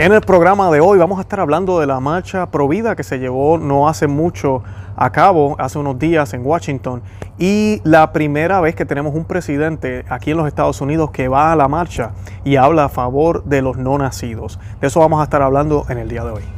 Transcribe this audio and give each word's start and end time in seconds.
En 0.00 0.12
el 0.12 0.20
programa 0.20 0.70
de 0.70 0.78
hoy 0.78 0.96
vamos 0.96 1.18
a 1.18 1.22
estar 1.22 1.40
hablando 1.40 1.80
de 1.80 1.86
la 1.88 1.98
marcha 1.98 2.46
Provida 2.52 2.94
que 2.94 3.02
se 3.02 3.18
llevó 3.18 3.58
no 3.58 3.88
hace 3.88 4.06
mucho 4.06 4.62
a 4.94 5.10
cabo, 5.10 5.56
hace 5.58 5.76
unos 5.76 5.98
días 5.98 6.34
en 6.34 6.46
Washington, 6.46 7.02
y 7.36 7.80
la 7.82 8.12
primera 8.12 8.60
vez 8.60 8.76
que 8.76 8.84
tenemos 8.84 9.12
un 9.16 9.24
presidente 9.24 10.04
aquí 10.08 10.30
en 10.30 10.36
los 10.36 10.46
Estados 10.46 10.80
Unidos 10.80 11.10
que 11.10 11.26
va 11.26 11.50
a 11.50 11.56
la 11.56 11.66
marcha 11.66 12.12
y 12.44 12.54
habla 12.54 12.84
a 12.84 12.88
favor 12.88 13.42
de 13.42 13.60
los 13.60 13.76
no 13.76 13.98
nacidos. 13.98 14.60
De 14.80 14.86
eso 14.86 15.00
vamos 15.00 15.20
a 15.20 15.24
estar 15.24 15.42
hablando 15.42 15.84
en 15.88 15.98
el 15.98 16.08
día 16.08 16.22
de 16.22 16.30
hoy. 16.30 16.57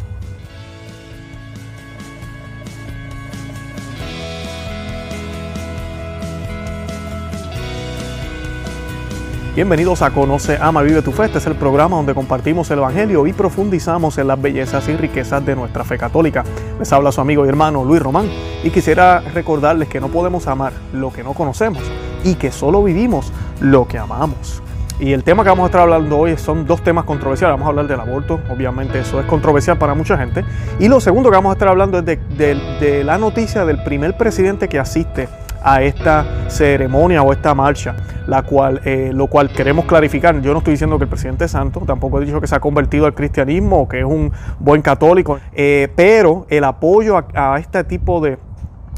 Bienvenidos 9.53 10.01
a 10.03 10.13
Conoce, 10.13 10.59
Ama, 10.61 10.81
Vive 10.83 11.03
tu 11.03 11.11
Fe. 11.11 11.25
Este 11.25 11.39
es 11.39 11.47
el 11.49 11.57
programa 11.57 11.97
donde 11.97 12.15
compartimos 12.15 12.71
el 12.71 12.79
Evangelio 12.79 13.27
y 13.27 13.33
profundizamos 13.33 14.17
en 14.19 14.29
las 14.29 14.41
bellezas 14.41 14.89
y 14.89 14.97
riquezas 14.97 15.45
de 15.45 15.57
nuestra 15.57 15.83
fe 15.83 15.99
católica. 15.99 16.45
Les 16.79 16.93
habla 16.93 17.11
su 17.11 17.21
amigo 17.21 17.45
y 17.45 17.49
hermano 17.49 17.85
Luis 17.85 18.01
Román 18.01 18.31
y 18.63 18.71
quisiera 18.71 19.19
recordarles 19.19 19.89
que 19.89 20.01
no 20.01 20.07
podemos 20.07 20.47
amar 20.47 20.73
lo 20.93 21.13
que 21.13 21.25
no 21.25 21.33
conocemos 21.33 21.83
y 22.23 22.37
que 22.37 22.53
solo 22.53 22.85
vivimos 22.85 23.33
lo 23.61 23.89
que 23.89 23.99
amamos. 23.99 24.63
Y 25.01 25.13
el 25.15 25.25
tema 25.25 25.43
que 25.43 25.49
vamos 25.49 25.65
a 25.65 25.67
estar 25.67 25.81
hablando 25.81 26.17
hoy 26.17 26.37
son 26.37 26.65
dos 26.65 26.85
temas 26.85 27.05
controversiales. 27.05 27.55
Vamos 27.55 27.67
a 27.67 27.71
hablar 27.71 27.89
del 27.89 27.99
aborto, 27.99 28.39
obviamente 28.51 29.01
eso 29.01 29.19
es 29.19 29.27
controversial 29.27 29.77
para 29.79 29.95
mucha 29.95 30.17
gente. 30.17 30.45
Y 30.79 30.87
lo 30.87 31.01
segundo 31.01 31.29
que 31.29 31.37
vamos 31.37 31.51
a 31.51 31.55
estar 31.55 31.67
hablando 31.67 31.99
es 31.99 32.05
de, 32.05 32.19
de 32.39 33.03
la 33.03 33.19
noticia 33.19 33.65
del 33.65 33.83
primer 33.83 34.17
presidente 34.17 34.69
que 34.69 34.79
asiste 34.79 35.29
a 35.63 35.83
esta 35.83 36.49
ceremonia 36.49 37.23
o 37.23 37.33
esta 37.33 37.55
marcha, 37.55 37.97
la 38.27 38.43
cual, 38.43 38.81
eh, 38.85 39.11
lo 39.13 39.27
cual 39.27 39.51
queremos 39.51 39.85
clarificar. 39.85 40.41
Yo 40.41 40.53
no 40.53 40.59
estoy 40.59 40.73
diciendo 40.73 40.99
que 40.99 41.05
el 41.05 41.11
presidente 41.11 41.45
es 41.45 41.51
santo, 41.51 41.81
tampoco 41.81 42.21
he 42.21 42.25
dicho 42.25 42.41
que 42.41 42.47
se 42.47 42.55
ha 42.55 42.61
convertido 42.61 43.07
al 43.07 43.15
cristianismo 43.15 43.83
o 43.83 43.89
que 43.89 44.01
es 44.01 44.05
un 44.05 44.33
buen 44.59 44.83
católico, 44.83 45.39
eh, 45.53 45.89
pero 45.95 46.47
el 46.49 46.65
apoyo 46.65 47.23
a, 47.35 47.59
este 47.59 47.85
tipo 47.85 48.21
de, 48.21 48.39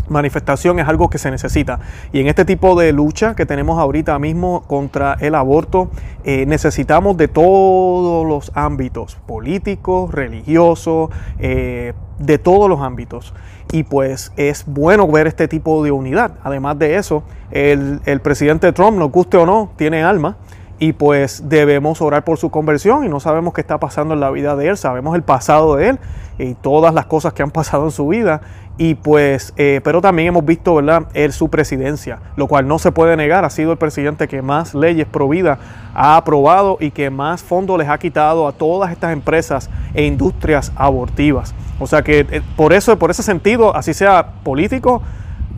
manifestación 0.09 0.79
es 0.79 0.89
algo 0.89 1.09
que 1.09 1.17
se 1.17 1.31
necesita. 1.31 1.81
Y 2.13 2.21
en 2.21 2.27
este 2.27 2.45
tipo 2.45 2.79
de 2.79 2.93
lucha 2.93 3.35
que 3.35 3.47
tenemos 3.47 3.79
ahorita 3.79 4.19
mismo 4.19 4.63
contra 4.67 5.17
el 5.21 5.35
aborto, 5.35 5.91
eh, 6.25 6.45
necesitamos 6.45 7.17
de 7.17 7.29
todos 7.29 8.27
los 8.27 8.53
ámbitos, 8.55 9.15
políticos, 9.27 10.13
religiosos, 10.13 11.09
de 11.39 12.39
todos 12.39 12.69
los 12.69 12.81
ámbitos 12.81 13.33
y 13.73 13.83
pues 13.83 14.33
es 14.37 14.65
bueno 14.67 15.09
ver 15.09 15.27
este 15.27 15.49
tipo 15.49 15.83
de 15.83 15.91
unidad. 15.91 16.33
Además 16.45 16.79
de 16.79 16.97
eso, 16.97 17.25
el, 17.51 18.21
presidente 18.23 18.73
Trump, 18.73 18.99
nos 18.99 19.11
guste 19.11 19.39
o 19.39 19.47
no, 19.47 19.73
tiene 19.77 20.05
alma 20.05 20.37
y 20.83 20.95
pues 20.95 21.49
debemos 21.49 22.03
orar 22.03 22.25
por 22.25 22.39
su 22.39 22.51
conversión 22.51 23.05
y 23.05 23.09
no 23.09 23.21
sabemos 23.21 23.55
qué 23.55 23.61
está 23.61 23.79
pasando 23.79 24.15
en 24.15 24.21
la 24.21 24.33
vida 24.33 24.57
de 24.57 24.67
él, 24.67 24.77
sabemos 24.77 25.15
el 25.15 25.23
pasado 25.23 25.77
de 25.77 25.91
él 25.91 25.99
y 26.41 26.55
todas 26.55 26.93
las 26.93 27.07
cosas 27.07 27.35
que 27.35 27.45
han 27.45 27.53
pasado 27.53 27.85
en 27.85 27.93
su 27.93 28.09
vida 28.09 28.41
y 28.79 28.97
pues, 28.97 29.55
eh, 29.57 29.81
pero 29.85 30.01
también 30.01 30.27
hemos 30.27 30.45
visto, 30.45 30.75
¿verdad?, 30.75 31.05
él 31.15 31.33
su 31.33 31.49
presidencia, 31.51 32.19
lo 32.35 32.49
cual 32.49 32.67
no 32.67 32.81
se 32.81 32.91
puede 32.91 33.17
negar, 33.17 33.45
ha 33.45 33.51
sido 33.51 33.71
el 33.71 33.79
presidente 33.79 34.27
que 34.27 34.43
más 34.43 34.75
leyes 34.75 35.07
pro 35.07 35.29
vida 35.29 35.61
ha 35.95 36.17
aprobado 36.17 36.79
y 36.81 36.91
que 36.91 37.11
más 37.11 37.45
fondos 37.45 37.79
les 37.79 37.89
ha 37.89 37.97
quitado 37.99 38.49
a 38.49 38.53
todas 38.53 38.91
estas 38.91 39.13
empresas 39.13 39.71
e 39.95 40.05
industrias 40.05 40.73
abortivas. 40.75 41.55
O 41.79 41.87
sea 41.87 42.03
que 42.03 42.27
eh, 42.29 42.43
por 42.57 42.73
eso, 42.73 42.99
por 42.99 43.13
ese 43.13 43.23
sentido, 43.23 43.77
así 43.77 43.95
sea 43.95 44.33
político, 44.43 45.01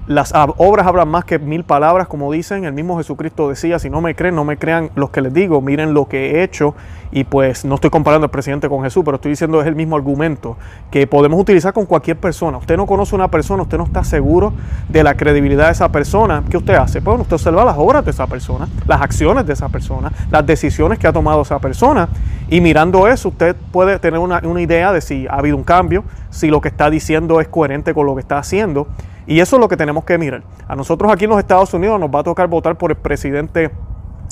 las 0.07 0.35
obras 0.35 0.87
hablan 0.87 1.09
más 1.09 1.25
que 1.25 1.39
mil 1.39 1.65
palabras, 1.65 2.09
como 2.09 2.31
dicen. 2.31 2.65
El 2.65 2.75
mismo 2.75 2.99
Jesucristo 2.99 3.49
decía, 3.49 3.79
si 3.79 3.89
no 3.89 4.03
me 4.03 4.15
creen, 4.15 4.35
no 4.35 4.45
me 4.45 4.59
crean 4.59 4.91
los 4.95 5.11
que 5.11 5.23
les 5.23 5.33
digo, 5.33 5.63
miren 5.63 5.95
lo 5.95 6.09
que 6.09 6.33
he 6.33 6.43
hecho. 6.43 6.75
Y 7.11 7.25
pues 7.25 7.65
no 7.65 7.77
estoy 7.77 7.91
comparando 7.91 8.25
al 8.25 8.31
presidente 8.31 8.69
con 8.69 8.83
Jesús, 8.83 9.03
pero 9.05 9.15
estoy 9.17 9.31
diciendo 9.31 9.61
es 9.61 9.67
el 9.67 9.77
mismo 9.77 9.97
argumento 9.97 10.57
que 10.91 11.07
podemos 11.07 11.41
utilizar 11.41 11.73
con 11.73 11.87
cualquier 11.87 12.19
persona. 12.19 12.59
Usted 12.59 12.77
no 12.77 12.87
conoce 12.87 13.15
una 13.15 13.29
persona, 13.29 13.63
usted 13.63 13.79
no 13.79 13.85
está 13.85 14.05
seguro 14.05 14.53
de 14.89 15.03
la 15.05 15.15
credibilidad 15.15 15.67
de 15.67 15.73
esa 15.73 15.91
persona. 15.91 16.43
¿Qué 16.51 16.57
usted 16.57 16.75
hace? 16.75 17.01
Pues 17.01 17.21
usted 17.21 17.35
observa 17.35 17.65
las 17.65 17.79
obras 17.79 18.05
de 18.05 18.11
esa 18.11 18.27
persona, 18.27 18.69
las 18.87 19.01
acciones 19.01 19.47
de 19.47 19.53
esa 19.53 19.69
persona, 19.69 20.13
las 20.31 20.45
decisiones 20.45 20.99
que 20.99 21.07
ha 21.07 21.13
tomado 21.13 21.43
esa 21.43 21.61
persona. 21.61 22.09
Y 22.51 22.61
mirando 22.61 23.09
eso, 23.09 23.29
usted 23.31 23.57
puede 23.73 23.99
tener 24.01 24.19
una, 24.19 24.41
una 24.45 24.61
idea 24.61 24.93
de 24.93 25.01
si 25.01 25.27
ha 25.29 25.37
habido 25.37 25.57
un 25.57 25.65
cambio, 25.65 26.05
si 26.31 26.49
lo 26.49 26.61
que 26.61 26.69
está 26.69 26.91
diciendo 26.91 27.41
es 27.41 27.49
coherente 27.49 27.95
con 27.95 28.07
lo 28.07 28.15
que 28.15 28.21
está 28.21 28.39
haciendo. 28.39 28.89
Y 29.27 29.41
eso 29.41 29.57
es 29.57 29.61
lo 29.61 29.69
que 29.69 29.77
tenemos 29.77 30.05
que 30.05 30.19
mirar. 30.19 30.43
A 30.69 30.77
nosotros 30.77 31.11
aquí 31.13 31.25
en 31.25 31.31
los 31.31 31.39
Estados 31.39 31.73
Unidos 31.75 31.99
nos 31.99 32.11
va 32.11 32.21
a 32.21 32.23
tocar 32.25 32.49
votar 32.49 32.77
por 32.77 32.91
el 32.91 32.97
presidente 32.97 33.71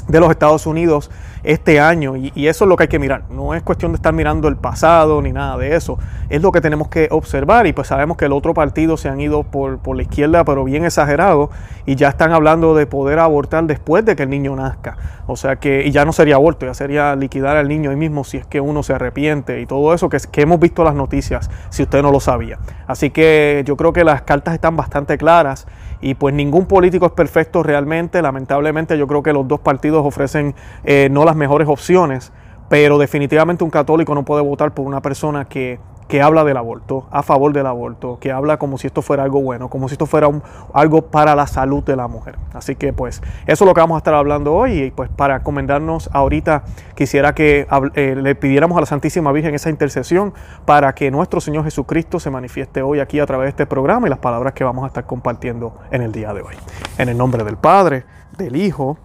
de 0.09 0.21
los 0.21 0.31
Estados 0.31 0.67
Unidos 0.67 1.11
este 1.45 1.81
año 1.81 2.17
y, 2.17 2.31
eso 2.47 2.65
es 2.65 2.69
lo 2.69 2.77
que 2.77 2.85
hay 2.85 2.89
que 2.89 2.99
mirar. 2.99 3.25
No 3.31 3.55
es 3.55 3.63
cuestión 3.63 3.93
de 3.93 3.97
estar 3.97 4.13
mirando 4.13 4.49
el 4.49 4.57
pasado 4.57 5.23
ni 5.23 5.33
nada 5.33 5.57
de 5.57 5.75
eso. 5.75 5.99
Es 6.29 6.43
lo 6.43 6.53
que 6.53 6.61
tenemos 6.61 6.89
que 6.89 7.09
observar 7.11 7.67
y 7.67 7.73
pues 7.73 7.89
sabemos 7.89 8.17
que 8.17 8.27
el 8.27 8.33
otro 8.33 8.55
partido 8.55 8.97
se 8.97 9.09
han 9.09 9.21
ido 9.21 9.43
por, 9.43 9.79
por 9.79 9.97
la 9.97 10.03
izquierda 10.03 10.45
pero 10.45 10.65
bien 10.65 10.85
exagerado 10.85 11.51
y 11.87 11.97
ya 11.97 12.09
están 12.09 12.33
hablando 12.33 12.75
de 12.75 12.87
poder 12.87 13.19
abortar 13.19 13.65
después 13.65 14.05
de 14.05 14.17
que 14.17 14.25
el 14.25 14.31
niño 14.31 14.55
nazca. 14.57 14.97
O 15.27 15.37
sea 15.37 15.57
que 15.57 15.85
y 15.87 15.91
ya 15.91 16.05
no 16.05 16.13
sería 16.13 16.35
aborto, 16.37 16.67
ya 16.67 16.75
sería 16.75 17.17
liquidar 17.17 17.57
al 17.57 17.69
niño 17.69 17.91
ahí 17.91 17.97
mismo 17.97 18.25
si 18.25 18.37
es 18.37 18.47
que 18.47 18.61
uno 18.61 18.83
se 18.83 18.93
arrepiente 18.93 19.61
y 19.61 19.67
todo 19.67 19.95
eso 19.95 20.09
que, 20.09 20.19
que 20.31 20.43
hemos 20.43 20.61
visto 20.61 20.85
las 20.85 20.95
noticias 20.95 21.51
si 21.71 21.83
usted 21.83 22.03
no 22.03 22.11
lo 22.11 22.21
sabía. 22.21 22.59
Así 22.87 23.11
que 23.11 23.63
yo 23.67 23.77
creo 23.77 23.93
que 23.93 24.05
las 24.05 24.23
cartas 24.23 24.55
están 24.55 24.77
bastante 24.77 25.19
claras 25.19 25.67
y 26.03 26.15
pues 26.15 26.35
ningún 26.35 26.67
político 26.67 27.07
es 27.07 27.13
perfecto 27.13 27.63
realmente. 27.63 28.21
Lamentablemente 28.21 28.99
yo 28.99 29.07
creo 29.07 29.23
que 29.23 29.33
los 29.33 29.49
dos 29.49 29.61
partidos 29.61 30.05
ofrecen 30.05 30.55
eh, 30.85 31.09
no 31.11 31.25
las 31.25 31.37
mejores 31.37 31.69
opciones, 31.69 32.33
pero 32.69 32.99
definitivamente 32.99 33.65
un 33.65 33.71
católico 33.71 34.15
no 34.15 34.25
puede 34.25 34.43
votar 34.43 34.75
por 34.75 34.85
una 34.85 35.01
persona 35.01 35.47
que 35.47 35.79
que 36.13 36.21
habla 36.21 36.45
del 36.45 36.59
aborto, 36.59 37.07
a 37.11 37.23
favor 37.23 37.55
del 37.55 37.65
aborto, 37.65 38.19
que 38.21 38.31
habla 38.31 38.59
como 38.59 38.77
si 38.77 38.87
esto 38.87 39.01
fuera 39.01 39.23
algo 39.23 39.41
bueno, 39.41 39.71
como 39.71 39.89
si 39.89 39.95
esto 39.95 40.05
fuera 40.05 40.29
algo 40.75 41.07
para 41.07 41.35
la 41.35 41.47
salud 41.47 41.83
de 41.83 41.97
la 41.97 42.07
mujer. 42.07 42.37
Así 42.53 42.77
que 42.77 42.93
pues 42.93 43.23
eso 43.47 43.65
es 43.65 43.67
lo 43.67 43.73
que 43.73 43.81
vamos 43.81 43.95
a 43.95 43.99
estar 44.01 44.13
hablando 44.13 44.53
hoy 44.53 44.73
y 44.79 44.91
pues 44.91 45.09
para 45.09 45.43
comendarnos 45.43 46.11
ahorita 46.13 46.65
quisiera 46.95 47.35
que 47.35 47.67
eh, 47.95 48.15
le 48.15 48.35
pidiéramos 48.35 48.77
a 48.77 48.81
la 48.81 48.87
Santísima 48.87 49.33
Virgen 49.33 49.55
esa 49.55 49.71
intercesión 49.71 50.35
para 50.67 50.95
que 50.95 51.11
nuestro 51.11 51.41
Señor 51.41 51.65
Jesucristo 51.65 52.21
se 52.21 52.29
manifieste 52.29 52.83
hoy 52.83 53.01
aquí 53.01 53.19
a 53.19 53.25
través 53.25 53.47
de 53.47 53.51
este 53.53 53.65
programa 53.65 54.07
y 54.07 54.11
las 54.11 54.19
palabras 54.19 54.53
que 54.53 54.65
vamos 54.65 54.85
a 54.85 54.89
estar 54.89 55.07
compartiendo 55.07 55.79
en 55.93 56.03
el 56.03 56.13
día 56.13 56.35
de 56.35 56.43
hoy. 56.43 56.57
En 56.99 57.09
el 57.09 57.17
nombre 57.17 57.43
del 57.43 57.57
Padre, 57.57 58.05
del 58.37 58.55
Hijo 58.57 58.99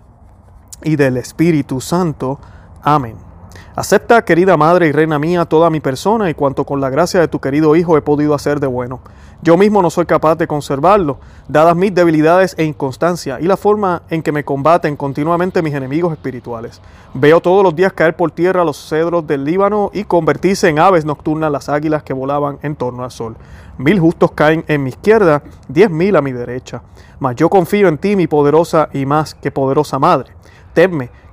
y 0.83 0.97
del 0.97 1.15
Espíritu 1.15 1.79
Santo. 1.79 2.37
Amén. 2.83 3.26
Acepta, 3.77 4.25
querida 4.25 4.57
Madre 4.57 4.87
y 4.87 4.91
Reina 4.91 5.19
mía, 5.19 5.45
toda 5.45 5.69
mi 5.69 5.79
persona 5.79 6.31
y 6.31 6.33
cuanto 6.33 6.65
con 6.65 6.81
la 6.81 6.89
gracia 6.89 7.19
de 7.19 7.27
tu 7.27 7.39
querido 7.39 7.75
Hijo 7.75 7.95
he 7.95 8.01
podido 8.01 8.33
hacer 8.33 8.59
de 8.59 8.65
bueno. 8.65 9.01
Yo 9.43 9.55
mismo 9.55 9.83
no 9.83 9.91
soy 9.91 10.07
capaz 10.07 10.33
de 10.33 10.47
conservarlo, 10.47 11.19
dadas 11.47 11.75
mis 11.75 11.93
debilidades 11.93 12.55
e 12.57 12.63
inconstancia 12.63 13.39
y 13.39 13.43
la 13.43 13.55
forma 13.55 14.01
en 14.09 14.23
que 14.23 14.31
me 14.31 14.43
combaten 14.43 14.95
continuamente 14.95 15.61
mis 15.61 15.75
enemigos 15.75 16.11
espirituales. 16.11 16.81
Veo 17.13 17.39
todos 17.39 17.63
los 17.63 17.75
días 17.75 17.93
caer 17.93 18.15
por 18.15 18.31
tierra 18.31 18.63
los 18.63 18.77
cedros 18.89 19.27
del 19.27 19.45
Líbano 19.45 19.91
y 19.93 20.05
convertirse 20.05 20.69
en 20.69 20.79
aves 20.79 21.05
nocturnas 21.05 21.51
las 21.51 21.69
águilas 21.69 22.01
que 22.01 22.13
volaban 22.13 22.57
en 22.63 22.75
torno 22.75 23.03
al 23.03 23.11
sol. 23.11 23.37
Mil 23.77 23.99
justos 23.99 24.31
caen 24.31 24.65
en 24.67 24.81
mi 24.81 24.89
izquierda, 24.89 25.43
diez 25.67 25.91
mil 25.91 26.15
a 26.15 26.23
mi 26.23 26.31
derecha. 26.31 26.81
Mas 27.19 27.35
yo 27.35 27.47
confío 27.47 27.89
en 27.89 27.99
ti, 27.99 28.15
mi 28.15 28.25
poderosa 28.25 28.89
y 28.91 29.05
más 29.05 29.35
que 29.35 29.51
poderosa 29.51 29.99
Madre. 29.99 30.36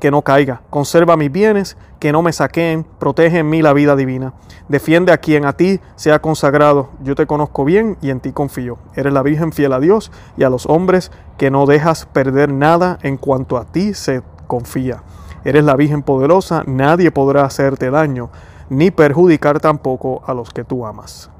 Que 0.00 0.10
no 0.10 0.22
caiga, 0.22 0.62
conserva 0.70 1.18
mis 1.18 1.30
bienes, 1.30 1.76
que 1.98 2.12
no 2.12 2.22
me 2.22 2.32
saqueen, 2.32 2.86
protege 2.98 3.40
en 3.40 3.50
mí 3.50 3.60
la 3.60 3.74
vida 3.74 3.94
divina. 3.94 4.32
Defiende 4.68 5.12
a 5.12 5.18
quien 5.18 5.44
a 5.44 5.52
ti 5.52 5.80
sea 5.96 6.22
consagrado. 6.22 6.88
Yo 7.02 7.14
te 7.14 7.26
conozco 7.26 7.66
bien 7.66 7.98
y 8.00 8.08
en 8.08 8.20
ti 8.20 8.32
confío. 8.32 8.78
Eres 8.94 9.12
la 9.12 9.22
Virgen 9.22 9.52
fiel 9.52 9.74
a 9.74 9.80
Dios 9.80 10.10
y 10.38 10.44
a 10.44 10.50
los 10.50 10.64
hombres 10.64 11.12
que 11.36 11.50
no 11.50 11.66
dejas 11.66 12.06
perder 12.06 12.50
nada 12.50 12.98
en 13.02 13.18
cuanto 13.18 13.58
a 13.58 13.66
ti 13.66 13.92
se 13.92 14.22
confía. 14.46 15.02
Eres 15.44 15.64
la 15.64 15.76
Virgen 15.76 16.02
poderosa, 16.02 16.62
nadie 16.66 17.10
podrá 17.10 17.44
hacerte 17.44 17.90
daño, 17.90 18.30
ni 18.70 18.90
perjudicar 18.90 19.60
tampoco 19.60 20.22
a 20.26 20.32
los 20.32 20.54
que 20.54 20.64
tú 20.64 20.86
amas. 20.86 21.30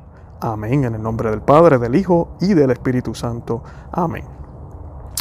Amén. 0.40 0.84
En 0.84 0.94
el 0.94 1.02
nombre 1.02 1.30
del 1.30 1.40
Padre, 1.40 1.78
del 1.78 1.94
Hijo 1.94 2.36
y 2.38 2.52
del 2.52 2.70
Espíritu 2.70 3.14
Santo. 3.14 3.62
Amén. 3.90 4.43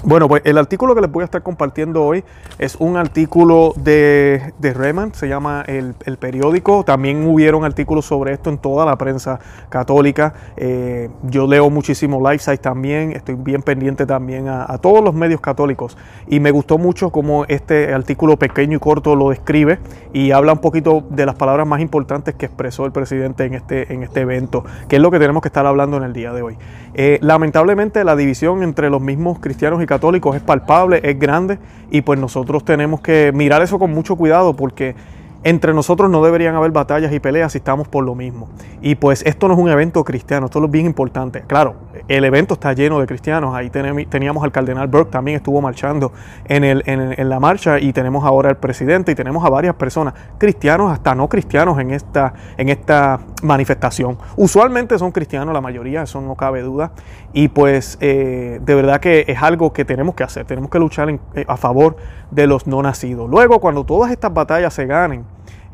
Bueno, 0.06 0.28
pues 0.28 0.42
el 0.44 0.58
artículo 0.58 0.96
que 0.96 1.00
les 1.00 1.10
voy 1.10 1.22
a 1.22 1.26
estar 1.26 1.42
compartiendo 1.44 2.04
hoy 2.04 2.26
es 2.60 2.76
un 2.76 2.98
artículo 2.98 3.74
de, 3.78 4.54
de 4.60 4.74
Reman, 4.74 5.16
se 5.16 5.30
llama 5.30 5.64
el, 5.66 5.96
periódico. 6.20 6.84
También 6.84 7.26
hubieron 7.26 7.64
artículos 7.64 8.04
sobre 8.06 8.34
esto 8.34 8.50
en 8.50 8.58
toda 8.58 8.86
la 8.86 8.98
prensa 8.98 9.40
católica. 9.70 10.34
Eh, 10.58 11.10
yo 11.24 11.48
leo 11.48 11.70
muchísimo 11.70 12.20
Lifesite 12.20 12.58
también, 12.58 13.14
estoy 13.14 13.36
bien 13.36 13.62
pendiente 13.62 14.06
también 14.06 14.50
a, 14.50 14.78
todos 14.80 15.02
los 15.02 15.14
medios 15.14 15.40
católicos. 15.40 15.98
Y 16.28 16.42
me 16.42 16.52
gustó 16.52 16.78
mucho 16.78 17.10
cómo 17.10 17.46
este 17.48 17.94
artículo 17.94 18.36
pequeño 18.36 18.76
y 18.76 18.80
corto 18.82 19.16
lo 19.16 19.30
describe 19.30 19.80
y 20.12 20.32
habla 20.32 20.52
un 20.52 20.60
poquito 20.60 21.06
de 21.12 21.26
las 21.26 21.36
palabras 21.36 21.66
más 21.66 21.80
importantes 21.80 22.36
que 22.36 22.46
expresó 22.46 22.86
el 22.86 22.92
presidente 22.92 23.46
en 23.46 23.54
este, 23.54 23.94
en 23.94 24.04
este 24.04 24.20
evento, 24.20 24.66
que 24.90 24.98
es 24.98 25.02
lo 25.02 25.12
que 25.12 25.20
tenemos 25.20 25.42
que 25.42 25.48
estar 25.48 25.66
hablando 25.66 25.96
en 25.96 26.04
el 26.04 26.12
día 26.12 26.34
de 26.34 26.42
hoy. 26.42 26.58
Eh, 26.94 27.20
lamentablemente 27.22 28.04
la 28.04 28.18
división 28.18 28.64
entre 28.64 28.90
los 28.90 29.02
mismos 29.02 29.40
cristianos 29.40 29.82
y 29.82 29.86
católicos 29.86 29.93
es 30.36 30.42
palpable, 30.42 31.01
es 31.04 31.18
grande 31.19 31.60
y 31.92 32.01
pues 32.01 32.19
nosotros 32.19 32.63
tenemos 32.66 33.01
que 33.01 33.31
mirar 33.34 33.62
eso 33.62 33.80
con 33.80 33.92
mucho 33.92 34.16
cuidado 34.16 34.56
porque 34.56 34.95
entre 35.44 35.74
nosotros 35.74 36.10
no 36.10 36.24
deberían 36.24 36.56
haber 36.56 36.72
batallas 36.72 37.12
y 37.12 37.19
peleas 37.19 37.51
si 37.51 37.57
estamos 37.57 37.88
por 37.88 38.04
lo 38.04 38.16
mismo. 38.16 38.50
Y 38.81 38.95
pues 38.95 39.24
esto 39.25 39.48
no 39.48 39.54
es 39.56 39.60
un 39.60 39.69
evento 39.69 40.04
cristiano, 40.04 40.45
esto 40.45 40.63
es 40.63 40.72
bien 40.72 40.86
importante. 40.86 41.42
Claro, 41.48 41.75
el 42.07 42.24
evento 42.24 42.54
está 42.54 42.74
lleno 42.74 43.00
de 43.00 43.07
cristianos. 43.07 43.56
Ahí 43.56 43.69
teníamos 43.69 44.44
al 44.44 44.51
cardenal 44.51 44.88
Burke, 44.88 45.12
también 45.12 45.38
estuvo 45.38 45.62
marchando 45.62 46.12
en, 46.45 47.30
la 47.30 47.40
marcha 47.40 47.80
y 47.80 47.94
tenemos 47.94 48.24
ahora 48.24 48.50
al 48.50 48.57
presidente 48.57 49.12
y 49.12 49.16
tenemos 49.16 49.45
a 49.45 49.50
varias 49.50 49.75
personas, 49.75 50.13
cristianos 50.38 50.92
hasta 50.92 51.16
no 51.16 51.28
cristianos 51.28 51.80
en 51.80 51.92
esta, 51.92 52.34
en 52.57 52.69
esta 52.69 53.19
manifestación. 53.42 54.18
Usualmente 54.36 54.98
son 54.98 55.12
cristianos 55.12 55.54
la 55.54 55.62
mayoría, 55.62 56.04
eso 56.04 56.22
no 56.22 56.36
cabe 56.36 56.62
duda. 56.62 56.92
Y 57.34 57.48
pues 57.50 57.98
eh, 58.00 58.60
de 58.62 58.75
verdad 58.75 59.00
que 59.00 59.25
es 59.28 59.42
algo 59.42 59.74
que 59.74 59.86
tenemos 59.86 60.16
que 60.16 60.24
hacer, 60.24 60.46
tenemos 60.46 60.69
que 60.69 60.80
luchar 60.80 61.10
eh, 61.10 61.46
a 61.48 61.57
favor 61.57 61.98
de 62.31 62.48
los 62.48 62.68
no 62.68 62.81
nacidos. 62.81 63.30
Luego, 63.30 63.60
cuando 63.60 63.84
todas 63.84 64.12
estas 64.12 64.34
batallas 64.34 64.74
se 64.74 64.86
ganen, 64.86 65.25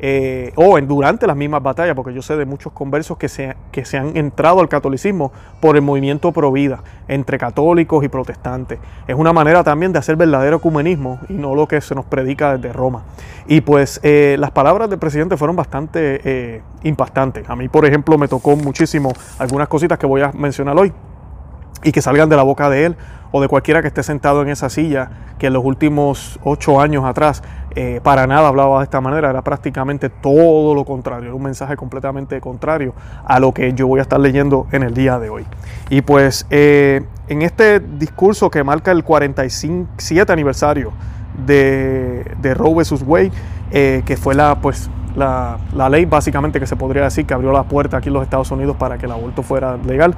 eh, 0.02 0.52
o 0.56 0.80
durante 0.80 1.26
las 1.26 1.36
mismas 1.36 1.62
batallas, 1.62 1.94
porque 1.94 2.14
yo 2.14 2.22
sé 2.22 2.36
de 2.36 2.46
muchos 2.46 2.72
conversos 2.72 3.18
que 3.18 3.28
se, 3.28 3.54
que 3.70 3.84
se 3.84 3.98
han 3.98 4.16
entrado 4.16 4.60
al 4.60 4.68
catolicismo 4.68 5.30
por 5.60 5.76
el 5.76 5.82
movimiento 5.82 6.32
pro 6.32 6.50
vida 6.50 6.82
entre 7.06 7.36
católicos 7.38 8.02
y 8.02 8.08
protestantes. 8.08 8.78
Es 9.06 9.14
una 9.14 9.34
manera 9.34 9.62
también 9.62 9.92
de 9.92 9.98
hacer 9.98 10.16
verdadero 10.16 10.56
ecumenismo 10.56 11.20
y 11.28 11.34
no 11.34 11.54
lo 11.54 11.68
que 11.68 11.80
se 11.82 11.94
nos 11.94 12.06
predica 12.06 12.56
desde 12.56 12.72
Roma. 12.72 13.04
Y 13.46 13.60
pues 13.60 14.00
eh, 14.02 14.36
las 14.38 14.52
palabras 14.52 14.88
del 14.88 14.98
presidente 14.98 15.36
fueron 15.36 15.56
bastante 15.56 16.20
eh, 16.24 16.62
impactantes. 16.82 17.48
A 17.50 17.56
mí, 17.56 17.68
por 17.68 17.84
ejemplo, 17.84 18.16
me 18.16 18.28
tocó 18.28 18.56
muchísimo 18.56 19.12
algunas 19.38 19.68
cositas 19.68 19.98
que 19.98 20.06
voy 20.06 20.22
a 20.22 20.32
mencionar 20.32 20.78
hoy 20.78 20.92
y 21.82 21.92
que 21.92 22.02
salgan 22.02 22.28
de 22.28 22.36
la 22.36 22.42
boca 22.42 22.70
de 22.70 22.86
él 22.86 22.96
o 23.32 23.40
de 23.40 23.48
cualquiera 23.48 23.80
que 23.82 23.88
esté 23.88 24.02
sentado 24.02 24.42
en 24.42 24.48
esa 24.48 24.68
silla, 24.68 25.10
que 25.38 25.46
en 25.46 25.52
los 25.52 25.64
últimos 25.64 26.38
ocho 26.42 26.80
años 26.80 27.04
atrás 27.04 27.42
eh, 27.76 28.00
para 28.02 28.26
nada 28.26 28.48
hablaba 28.48 28.78
de 28.78 28.84
esta 28.84 29.00
manera, 29.00 29.30
era 29.30 29.42
prácticamente 29.42 30.08
todo 30.08 30.74
lo 30.74 30.84
contrario, 30.84 31.26
era 31.26 31.34
un 31.34 31.42
mensaje 31.42 31.76
completamente 31.76 32.40
contrario 32.40 32.94
a 33.24 33.38
lo 33.38 33.52
que 33.54 33.72
yo 33.74 33.86
voy 33.86 34.00
a 34.00 34.02
estar 34.02 34.18
leyendo 34.18 34.66
en 34.72 34.82
el 34.82 34.94
día 34.94 35.18
de 35.18 35.30
hoy. 35.30 35.46
Y 35.88 36.02
pues 36.02 36.46
eh, 36.50 37.02
en 37.28 37.42
este 37.42 37.80
discurso 37.80 38.50
que 38.50 38.64
marca 38.64 38.90
el 38.90 39.04
47 39.04 40.32
aniversario 40.32 40.92
de, 41.46 42.24
de 42.40 42.54
Roe 42.54 42.74
vs. 42.74 43.04
Wade, 43.06 43.32
eh, 43.70 44.02
que 44.04 44.16
fue 44.16 44.34
la, 44.34 44.56
pues, 44.60 44.90
la, 45.14 45.58
la, 45.74 45.88
ley 45.88 46.06
básicamente 46.06 46.58
que 46.58 46.66
se 46.66 46.76
podría 46.76 47.04
decir 47.04 47.24
que 47.24 47.34
abrió 47.34 47.52
la 47.52 47.62
puerta 47.62 47.98
aquí 47.98 48.08
en 48.08 48.14
los 48.14 48.24
Estados 48.24 48.50
Unidos 48.50 48.76
para 48.76 48.98
que 48.98 49.06
el 49.06 49.12
aborto 49.12 49.42
fuera 49.42 49.76
legal. 49.76 50.14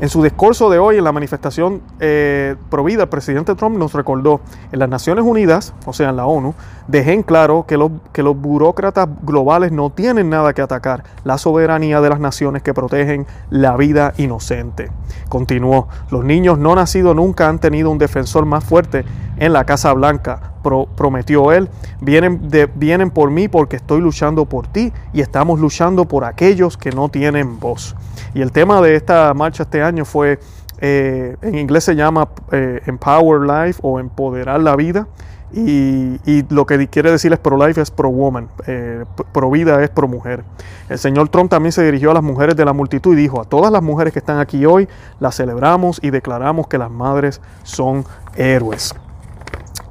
En 0.00 0.08
su 0.08 0.22
discurso 0.22 0.70
de 0.70 0.78
hoy 0.78 0.96
en 0.96 1.04
la 1.04 1.12
manifestación 1.12 1.82
eh, 2.00 2.56
provida, 2.70 3.02
el 3.02 3.10
presidente 3.10 3.54
Trump 3.54 3.76
nos 3.76 3.92
recordó 3.92 4.40
en 4.72 4.78
las 4.78 4.88
Naciones 4.88 5.26
Unidas, 5.26 5.74
o 5.84 5.92
sea, 5.92 6.08
en 6.08 6.16
la 6.16 6.24
ONU, 6.24 6.54
dejen 6.88 7.22
claro 7.22 7.66
que 7.68 7.76
los, 7.76 7.90
que 8.14 8.22
los 8.22 8.34
burócratas 8.34 9.10
globales 9.20 9.72
no 9.72 9.90
tienen 9.90 10.30
nada 10.30 10.54
que 10.54 10.62
atacar 10.62 11.04
la 11.22 11.36
soberanía 11.36 12.00
de 12.00 12.08
las 12.08 12.18
naciones 12.18 12.62
que 12.62 12.72
protegen 12.72 13.26
la 13.50 13.76
vida 13.76 14.14
inocente. 14.16 14.90
Continuó, 15.28 15.88
los 16.10 16.24
niños 16.24 16.58
no 16.58 16.74
nacidos 16.74 17.14
nunca 17.14 17.50
han 17.50 17.58
tenido 17.58 17.90
un 17.90 17.98
defensor 17.98 18.46
más 18.46 18.64
fuerte 18.64 19.04
en 19.40 19.54
la 19.54 19.64
Casa 19.64 19.92
Blanca, 19.94 20.52
prometió 20.94 21.50
él. 21.50 21.68
Vienen, 22.00 23.10
por 23.10 23.30
mí 23.30 23.48
porque 23.48 23.76
estoy 23.76 24.00
luchando 24.00 24.44
por 24.44 24.68
ti 24.68 24.92
y 25.12 25.22
estamos 25.22 25.58
luchando 25.58 26.04
por 26.04 26.24
aquellos 26.24 26.76
que 26.76 26.90
no 26.90 27.08
tienen 27.08 27.58
voz. 27.58 27.96
Y 28.34 28.42
el 28.42 28.52
tema 28.52 28.80
de 28.80 28.94
esta 28.94 29.34
marcha 29.34 29.64
este 29.64 29.82
año 29.82 30.04
fue, 30.04 30.38
eh, 30.80 31.36
en 31.40 31.58
inglés 31.58 31.84
se 31.84 31.96
llama 31.96 32.28
eh, 32.52 32.82
Empower 32.86 33.40
Life 33.40 33.80
o 33.82 33.98
Empoderar 33.98 34.60
la 34.60 34.76
Vida. 34.76 35.08
Y, 35.52 36.44
lo 36.50 36.64
que 36.64 36.86
quiere 36.86 37.10
decir 37.10 37.32
es 37.32 37.38
pro-life 37.40 37.80
es 37.80 37.90
pro-woman, 37.90 38.48
eh, 38.68 39.04
pro-vida 39.32 39.82
es 39.82 39.90
pro-mujer. 39.90 40.44
El 40.88 40.98
señor 40.98 41.28
Trump 41.28 41.50
también 41.50 41.72
se 41.72 41.82
dirigió 41.82 42.12
a 42.12 42.14
las 42.14 42.22
mujeres 42.22 42.54
de 42.54 42.64
la 42.64 42.72
multitud 42.72 43.14
y 43.14 43.22
dijo, 43.22 43.40
a 43.40 43.44
todas 43.44 43.72
las 43.72 43.82
mujeres 43.82 44.12
que 44.12 44.20
están 44.20 44.38
aquí 44.38 44.64
hoy, 44.64 44.86
las 45.18 45.34
celebramos 45.34 45.98
y 46.04 46.10
declaramos 46.10 46.68
que 46.68 46.78
las 46.78 46.90
madres 46.90 47.40
son 47.64 48.04
héroes. 48.36 48.94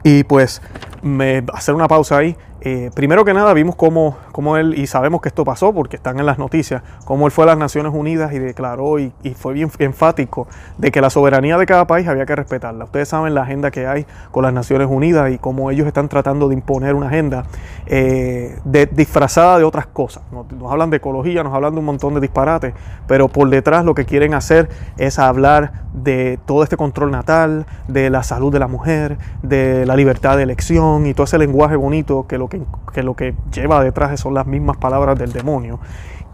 Y 0.03 0.23
pues 0.23 0.61
me, 1.01 1.43
hacer 1.53 1.75
una 1.75 1.87
pausa 1.87 2.17
ahí 2.17 2.37
eh, 2.61 2.91
primero 2.93 3.23
que 3.23 3.33
nada 3.33 3.53
vimos 3.53 3.75
cómo, 3.75 4.17
cómo, 4.33 4.57
él, 4.57 4.77
y 4.77 4.85
sabemos 4.87 5.21
que 5.21 5.29
esto 5.29 5.45
pasó 5.45 5.73
porque 5.73 5.95
están 5.95 6.19
en 6.19 6.25
las 6.25 6.37
noticias, 6.37 6.83
cómo 7.05 7.25
él 7.25 7.31
fue 7.31 7.45
a 7.45 7.47
las 7.47 7.57
Naciones 7.57 7.93
Unidas 7.93 8.33
y 8.33 8.39
declaró 8.39 8.99
y, 8.99 9.13
fue 9.35 9.53
bien 9.53 9.71
enfático 9.79 10.47
de 10.77 10.91
que 10.91 10.99
la 10.99 11.09
soberanía 11.09 11.57
de 11.57 11.65
cada 11.65 11.87
país 11.87 12.07
había 12.07 12.25
que 12.25 12.35
respetarla. 12.35 12.85
Ustedes 12.85 13.07
saben 13.07 13.33
la 13.33 13.43
agenda 13.43 13.71
que 13.71 13.87
hay 13.87 14.05
con 14.31 14.43
las 14.43 14.51
Naciones 14.51 14.87
Unidas 14.89 15.31
y 15.31 15.37
cómo 15.37 15.71
ellos 15.71 15.87
están 15.87 16.09
tratando 16.09 16.49
de 16.49 16.55
imponer 16.55 16.95
una 16.95 17.07
agenda 17.07 17.45
eh, 17.85 18.59
disfrazada 18.91 19.59
de 19.59 19.63
otras 19.63 19.87
cosas. 19.87 20.23
Nos, 20.31 20.51
nos, 20.51 20.71
hablan 20.71 20.89
de 20.89 20.97
ecología, 20.97 21.43
nos 21.43 21.53
hablan 21.53 21.73
de 21.73 21.79
un 21.79 21.85
montón 21.85 22.15
de 22.15 22.19
disparates, 22.19 22.73
pero 23.07 23.29
por 23.29 23.49
detrás 23.49 23.85
lo 23.85 23.95
que 23.95 24.05
quieren 24.05 24.33
hacer 24.33 24.67
es 24.97 25.19
hablar 25.19 25.71
de 25.93 26.39
todo 26.45 26.63
este 26.63 26.75
control 26.75 27.11
natal, 27.11 27.65
de 27.87 28.09
la 28.09 28.23
salud 28.23 28.51
de 28.51 28.59
la 28.59 28.67
mujer, 28.67 29.17
de 29.43 29.85
la 29.85 29.95
libertad 29.95 30.37
de 30.37 30.43
elección 30.43 31.05
y 31.05 31.13
todo 31.13 31.23
ese 31.23 31.37
lenguaje 31.37 31.75
bonito 31.75 32.27
que 32.27 32.37
lo 32.37 32.48
que, 32.49 33.03
lo 33.03 33.15
que 33.15 33.35
lleva 33.53 33.83
detrás 33.83 34.19
son 34.19 34.33
las 34.33 34.47
mismas 34.47 34.77
palabras 34.77 35.17
del 35.17 35.31
demonio. 35.31 35.79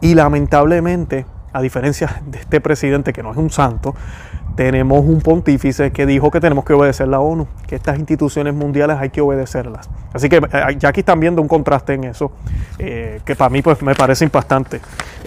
Y 0.01 0.15
lamentablemente, 0.15 1.25
a 1.53 1.61
diferencia 1.61 2.21
de 2.25 2.39
este 2.39 2.61
presidente 2.61 3.13
que 3.13 3.23
no 3.23 3.31
es 3.31 3.37
un 3.37 3.49
santo, 3.49 3.95
tenemos 4.55 4.99
un 5.05 5.21
pontífice 5.21 5.91
que 5.91 6.05
dijo 6.05 6.31
que 6.31 6.39
tenemos 6.39 6.63
que 6.63 6.73
obedecer 6.73 7.07
la 7.07 7.19
ONU, 7.19 7.47
que 7.67 7.75
estas 7.75 7.99
instituciones 7.99 8.53
mundiales 8.53 8.97
hay 8.99 9.09
que 9.09 9.21
obedecerlas. 9.21 9.89
Así 10.13 10.29
que 10.29 10.37
eh, 10.37 10.77
ya 10.79 10.89
aquí 10.89 11.01
están 11.01 11.19
viendo 11.19 11.41
un 11.41 11.47
contraste 11.47 11.93
en 11.93 12.05
eso, 12.05 12.31
eh, 12.79 13.19
que 13.25 13.35
para 13.35 13.49
mí 13.49 13.61
pues, 13.61 13.81
me 13.81 13.95
parece 13.95 14.23
impactante. 14.23 14.79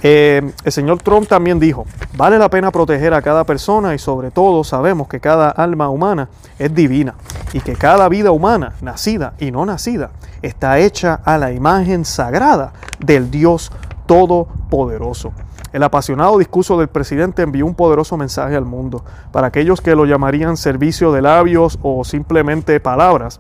Eh, 0.02 0.50
el 0.64 0.72
señor 0.72 1.02
Trump 1.02 1.28
también 1.28 1.60
dijo, 1.60 1.84
vale 2.16 2.38
la 2.38 2.48
pena 2.48 2.70
proteger 2.70 3.12
a 3.12 3.20
cada 3.20 3.44
persona 3.44 3.94
y 3.94 3.98
sobre 3.98 4.30
todo 4.30 4.64
sabemos 4.64 5.08
que 5.08 5.20
cada 5.20 5.50
alma 5.50 5.90
humana 5.90 6.28
es 6.58 6.74
divina 6.74 7.14
y 7.52 7.60
que 7.60 7.74
cada 7.74 8.08
vida 8.08 8.30
humana, 8.30 8.74
nacida 8.80 9.34
y 9.38 9.50
no 9.50 9.66
nacida, 9.66 10.10
está 10.40 10.78
hecha 10.78 11.20
a 11.24 11.36
la 11.36 11.52
imagen 11.52 12.04
sagrada 12.04 12.72
del 12.98 13.30
Dios 13.30 13.70
Todopoderoso. 14.06 15.32
El 15.72 15.82
apasionado 15.82 16.38
discurso 16.38 16.78
del 16.78 16.88
presidente 16.88 17.42
envió 17.42 17.66
un 17.66 17.74
poderoso 17.74 18.16
mensaje 18.16 18.56
al 18.56 18.64
mundo. 18.64 19.04
Para 19.32 19.48
aquellos 19.48 19.80
que 19.80 19.94
lo 19.94 20.06
llamarían 20.06 20.56
servicio 20.56 21.12
de 21.12 21.22
labios 21.22 21.78
o 21.82 22.04
simplemente 22.04 22.80
palabras, 22.80 23.38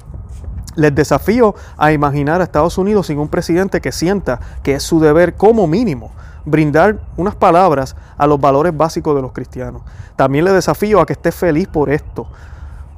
les 0.76 0.94
desafío 0.94 1.54
a 1.76 1.92
imaginar 1.92 2.40
a 2.40 2.44
Estados 2.44 2.78
Unidos 2.78 3.06
sin 3.06 3.18
un 3.18 3.28
presidente 3.28 3.80
que 3.80 3.92
sienta 3.92 4.40
que 4.62 4.74
es 4.74 4.82
su 4.82 5.00
deber 5.00 5.34
como 5.34 5.66
mínimo 5.66 6.10
brindar 6.44 6.98
unas 7.16 7.34
palabras 7.34 7.96
a 8.16 8.26
los 8.26 8.40
valores 8.40 8.76
básicos 8.76 9.14
de 9.14 9.22
los 9.22 9.32
cristianos. 9.32 9.82
También 10.16 10.44
les 10.44 10.54
desafío 10.54 11.00
a 11.00 11.06
que 11.06 11.14
esté 11.14 11.32
feliz 11.32 11.68
por 11.68 11.90
esto, 11.90 12.26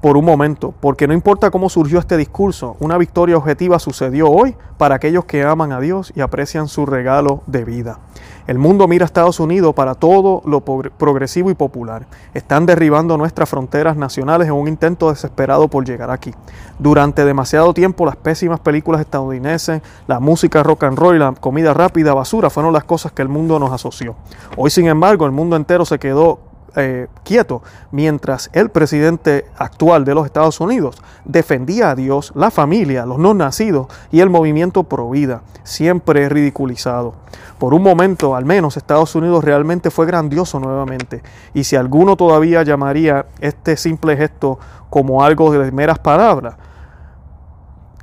por 0.00 0.16
un 0.16 0.24
momento, 0.24 0.72
porque 0.80 1.06
no 1.06 1.14
importa 1.14 1.50
cómo 1.50 1.68
surgió 1.68 1.98
este 1.98 2.16
discurso, 2.16 2.76
una 2.80 2.96
victoria 2.96 3.36
objetiva 3.36 3.78
sucedió 3.78 4.30
hoy 4.30 4.56
para 4.78 4.94
aquellos 4.94 5.24
que 5.26 5.44
aman 5.44 5.72
a 5.72 5.80
Dios 5.80 6.12
y 6.16 6.20
aprecian 6.20 6.68
su 6.68 6.86
regalo 6.86 7.42
de 7.46 7.64
vida. 7.64 7.98
El 8.46 8.58
mundo 8.58 8.88
mira 8.88 9.04
a 9.04 9.06
Estados 9.06 9.40
Unidos 9.40 9.74
para 9.74 9.94
todo 9.94 10.42
lo 10.44 10.60
progresivo 10.62 11.50
y 11.50 11.54
popular. 11.54 12.06
Están 12.34 12.66
derribando 12.66 13.16
nuestras 13.16 13.48
fronteras 13.48 13.96
nacionales 13.96 14.48
en 14.48 14.54
un 14.54 14.68
intento 14.68 15.10
desesperado 15.10 15.68
por 15.68 15.84
llegar 15.84 16.10
aquí. 16.10 16.32
Durante 16.78 17.24
demasiado 17.24 17.72
tiempo 17.74 18.06
las 18.06 18.16
pésimas 18.16 18.60
películas 18.60 19.00
estadounidenses, 19.00 19.82
la 20.06 20.20
música 20.20 20.62
rock 20.62 20.84
and 20.84 20.98
roll 20.98 21.16
y 21.16 21.18
la 21.18 21.32
comida 21.32 21.74
rápida 21.74 22.14
basura 22.14 22.50
fueron 22.50 22.72
las 22.72 22.84
cosas 22.84 23.12
que 23.12 23.22
el 23.22 23.28
mundo 23.28 23.58
nos 23.58 23.72
asoció. 23.72 24.16
Hoy, 24.56 24.70
sin 24.70 24.86
embargo, 24.86 25.26
el 25.26 25.32
mundo 25.32 25.56
entero 25.56 25.84
se 25.84 25.98
quedó 25.98 26.49
eh, 26.76 27.08
quieto 27.24 27.62
mientras 27.90 28.50
el 28.52 28.70
presidente 28.70 29.46
actual 29.56 30.04
de 30.04 30.14
los 30.14 30.26
Estados 30.26 30.60
Unidos 30.60 31.02
defendía 31.24 31.90
a 31.90 31.94
Dios, 31.94 32.32
la 32.34 32.50
familia, 32.50 33.06
los 33.06 33.18
no 33.18 33.34
nacidos 33.34 33.88
y 34.10 34.20
el 34.20 34.30
movimiento 34.30 34.84
pro 34.84 35.10
vida, 35.10 35.42
siempre 35.64 36.28
ridiculizado. 36.28 37.14
Por 37.58 37.74
un 37.74 37.82
momento, 37.82 38.34
al 38.36 38.44
menos, 38.44 38.76
Estados 38.76 39.14
Unidos 39.14 39.44
realmente 39.44 39.90
fue 39.90 40.06
grandioso 40.06 40.58
nuevamente. 40.60 41.22
Y 41.52 41.64
si 41.64 41.76
alguno 41.76 42.16
todavía 42.16 42.62
llamaría 42.62 43.26
este 43.40 43.76
simple 43.76 44.16
gesto 44.16 44.58
como 44.88 45.22
algo 45.22 45.52
de 45.52 45.70
meras 45.70 45.98
palabras, 45.98 46.54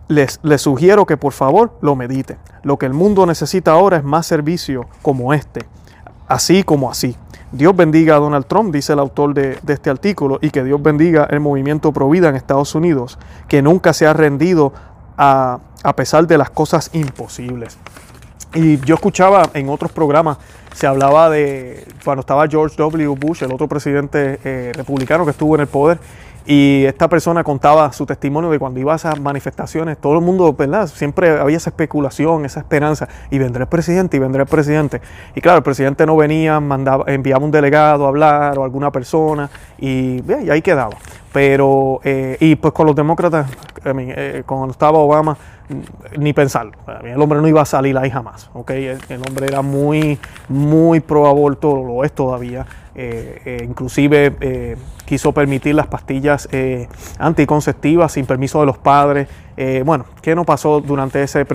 les, 0.08 0.40
les, 0.44 0.62
sugiero 0.62 1.06
que 1.06 1.18
por 1.18 1.34
favor 1.34 1.78
lo 1.82 1.96
mediten. 1.96 2.38
Lo 2.64 2.78
que 2.78 2.86
el 2.86 2.94
mundo 2.94 3.26
necesita 3.26 3.72
ahora 3.72 3.98
es 3.98 4.04
más 4.04 4.26
servicio 4.26 4.86
como 5.02 5.34
este, 5.34 5.66
así 6.28 6.64
como 6.64 6.90
así. 6.90 7.18
Dios 7.52 7.76
bendiga 7.76 8.16
a 8.16 8.20
Donald 8.20 8.46
Trump, 8.46 8.74
dice 8.74 8.94
el 8.94 9.00
autor 9.00 9.34
de, 9.34 9.58
este 9.68 9.90
artículo, 9.90 10.38
y 10.42 10.50
que 10.50 10.64
Dios 10.64 10.82
bendiga 10.82 11.26
el 11.30 11.40
movimiento 11.40 11.94
Provida 11.94 12.30
en 12.30 12.36
Estados 12.36 12.76
Unidos, 12.76 13.18
que 13.48 13.62
nunca 13.62 13.94
se 13.94 14.06
ha 14.06 14.14
rendido 14.14 14.74
a, 15.18 15.60
pesar 15.96 16.28
de 16.28 16.38
las 16.38 16.50
cosas 16.50 16.90
imposibles. 16.94 17.78
Y 18.54 18.78
yo 18.82 18.96
escuchaba 18.96 19.50
en 19.54 19.70
otros 19.70 19.92
programas, 19.92 20.38
se 20.74 20.88
hablaba 20.88 21.30
de 21.30 21.88
cuando 22.04 22.22
estaba 22.22 22.48
George 22.48 22.76
W. 22.78 23.16
Bush, 23.16 23.44
el 23.44 23.54
otro 23.54 23.68
presidente 23.68 24.40
eh, 24.44 24.72
republicano 24.76 25.24
que 25.24 25.32
estuvo 25.32 25.56
en 25.56 25.62
el 25.62 25.68
poder, 25.68 26.00
Y 26.50 26.86
esta 26.86 27.10
persona 27.10 27.44
contaba 27.44 27.92
su 27.92 28.06
testimonio 28.06 28.50
de 28.50 28.58
cuando 28.58 28.80
iba 28.80 28.94
a 28.94 28.96
esas 28.96 29.20
manifestaciones, 29.20 29.98
todo 29.98 30.14
el 30.14 30.22
mundo, 30.22 30.54
¿verdad? 30.54 30.88
Siempre 30.88 31.38
había 31.38 31.58
esa 31.58 31.72
especulación, 31.72 32.46
esa 32.46 32.62
esperanza, 32.62 33.10
y 33.30 33.38
vendrá 33.38 33.64
el 33.64 33.68
presidente, 33.68 34.16
y 34.16 34.22
vendrá 34.22 34.44
el 34.44 34.48
presidente. 34.48 35.02
Y 35.36 35.42
claro, 35.42 35.58
el 35.58 35.64
presidente 35.64 36.06
no 36.06 36.16
venía, 36.16 36.62
mandaba, 36.62 37.04
enviaba 37.08 37.44
un 37.44 37.52
delegado 37.52 38.06
a 38.06 38.08
hablar 38.08 38.58
o 38.58 38.64
alguna 38.64 38.94
persona, 38.94 39.50
y, 39.78 40.22
y 40.26 40.50
ahí 40.50 40.62
quedaba. 40.62 40.96
Pero, 41.34 42.00
eh, 42.04 42.38
y 42.40 42.56
pues 42.56 42.74
con 42.74 42.88
los 42.88 42.96
demócratas, 42.96 43.50
eh, 43.86 44.44
cuando 44.46 44.72
estaba 44.72 44.98
Obama, 44.98 45.38
ni 46.18 46.34
pensarlo. 46.34 46.74
El 47.04 47.22
hombre 47.22 47.42
no 47.42 47.48
iba 47.48 47.62
a 47.62 47.66
salir 47.66 47.98
ahí 47.98 48.10
jamás. 48.10 48.50
¿okay? 48.54 48.86
El, 49.10 49.22
hombre 49.28 49.48
era 49.48 49.62
muy, 49.62 50.18
muy 50.48 51.00
pro 51.00 51.28
aborto, 51.28 51.84
lo 51.84 52.04
es 52.04 52.12
todavía. 52.12 52.66
Eh, 52.96 53.42
eh, 53.46 53.64
inclusive 53.64 54.36
eh, 54.40 54.76
quiso 55.06 55.32
permitir 55.32 55.76
las 55.76 55.88
pastillas 55.88 56.50
anticonceptivas 57.20 58.12
sin 58.14 58.26
permiso 58.26 58.60
de 58.60 58.66
los 58.66 58.78
padres. 58.78 59.28
bueno, 59.86 60.06
¿qué 60.22 60.36
no 60.36 60.46
pasó 60.46 60.82
durante 60.82 61.22
ese 61.22 61.46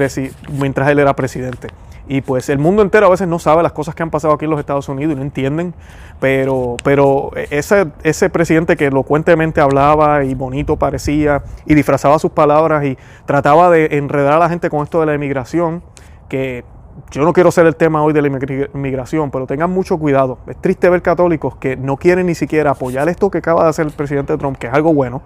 mientras 0.50 0.88
él 0.88 0.98
era 0.98 1.14
presidente? 1.14 1.68
Y 2.08 2.20
pues 2.20 2.48
el 2.48 2.58
mundo 2.58 2.82
entero 2.82 3.06
a 3.06 3.10
veces 3.10 3.28
no 3.28 3.38
sabe 3.38 3.62
las 3.62 3.72
cosas 3.72 3.94
que 3.94 4.02
han 4.02 4.10
pasado 4.10 4.34
aquí 4.34 4.44
en 4.44 4.50
los 4.50 4.60
Estados 4.60 4.88
Unidos 4.88 5.12
y 5.12 5.16
no 5.16 5.22
entienden, 5.22 5.74
pero, 6.20 6.76
pero 6.82 7.30
ese, 7.50 7.88
ese 8.02 8.28
presidente 8.28 8.76
que 8.76 8.86
elocuentemente 8.86 9.60
hablaba 9.60 10.24
y 10.24 10.34
bonito 10.34 10.76
parecía 10.76 11.42
y 11.64 11.74
disfrazaba 11.74 12.18
sus 12.18 12.32
palabras 12.32 12.84
y 12.84 12.98
trataba 13.24 13.70
de 13.70 13.98
enredar 13.98 14.34
a 14.34 14.38
la 14.38 14.48
gente 14.48 14.68
con 14.68 14.82
esto 14.82 15.00
de 15.00 15.06
la 15.06 15.14
inmigración, 15.14 15.82
que 16.28 16.64
yo 17.10 17.22
no 17.22 17.32
quiero 17.32 17.50
ser 17.50 17.66
el 17.66 17.76
tema 17.76 18.02
hoy 18.02 18.12
de 18.12 18.22
la 18.22 18.28
inmigración, 18.74 19.30
pero 19.30 19.46
tengan 19.46 19.70
mucho 19.70 19.98
cuidado. 19.98 20.38
Es 20.46 20.56
triste 20.60 20.90
ver 20.90 21.02
católicos 21.02 21.56
que 21.56 21.76
no 21.76 21.96
quieren 21.96 22.26
ni 22.26 22.34
siquiera 22.34 22.72
apoyar 22.72 23.08
esto 23.08 23.30
que 23.30 23.38
acaba 23.38 23.62
de 23.64 23.70
hacer 23.70 23.86
el 23.86 23.92
presidente 23.92 24.36
Trump, 24.36 24.58
que 24.58 24.66
es 24.66 24.74
algo 24.74 24.92
bueno, 24.92 25.22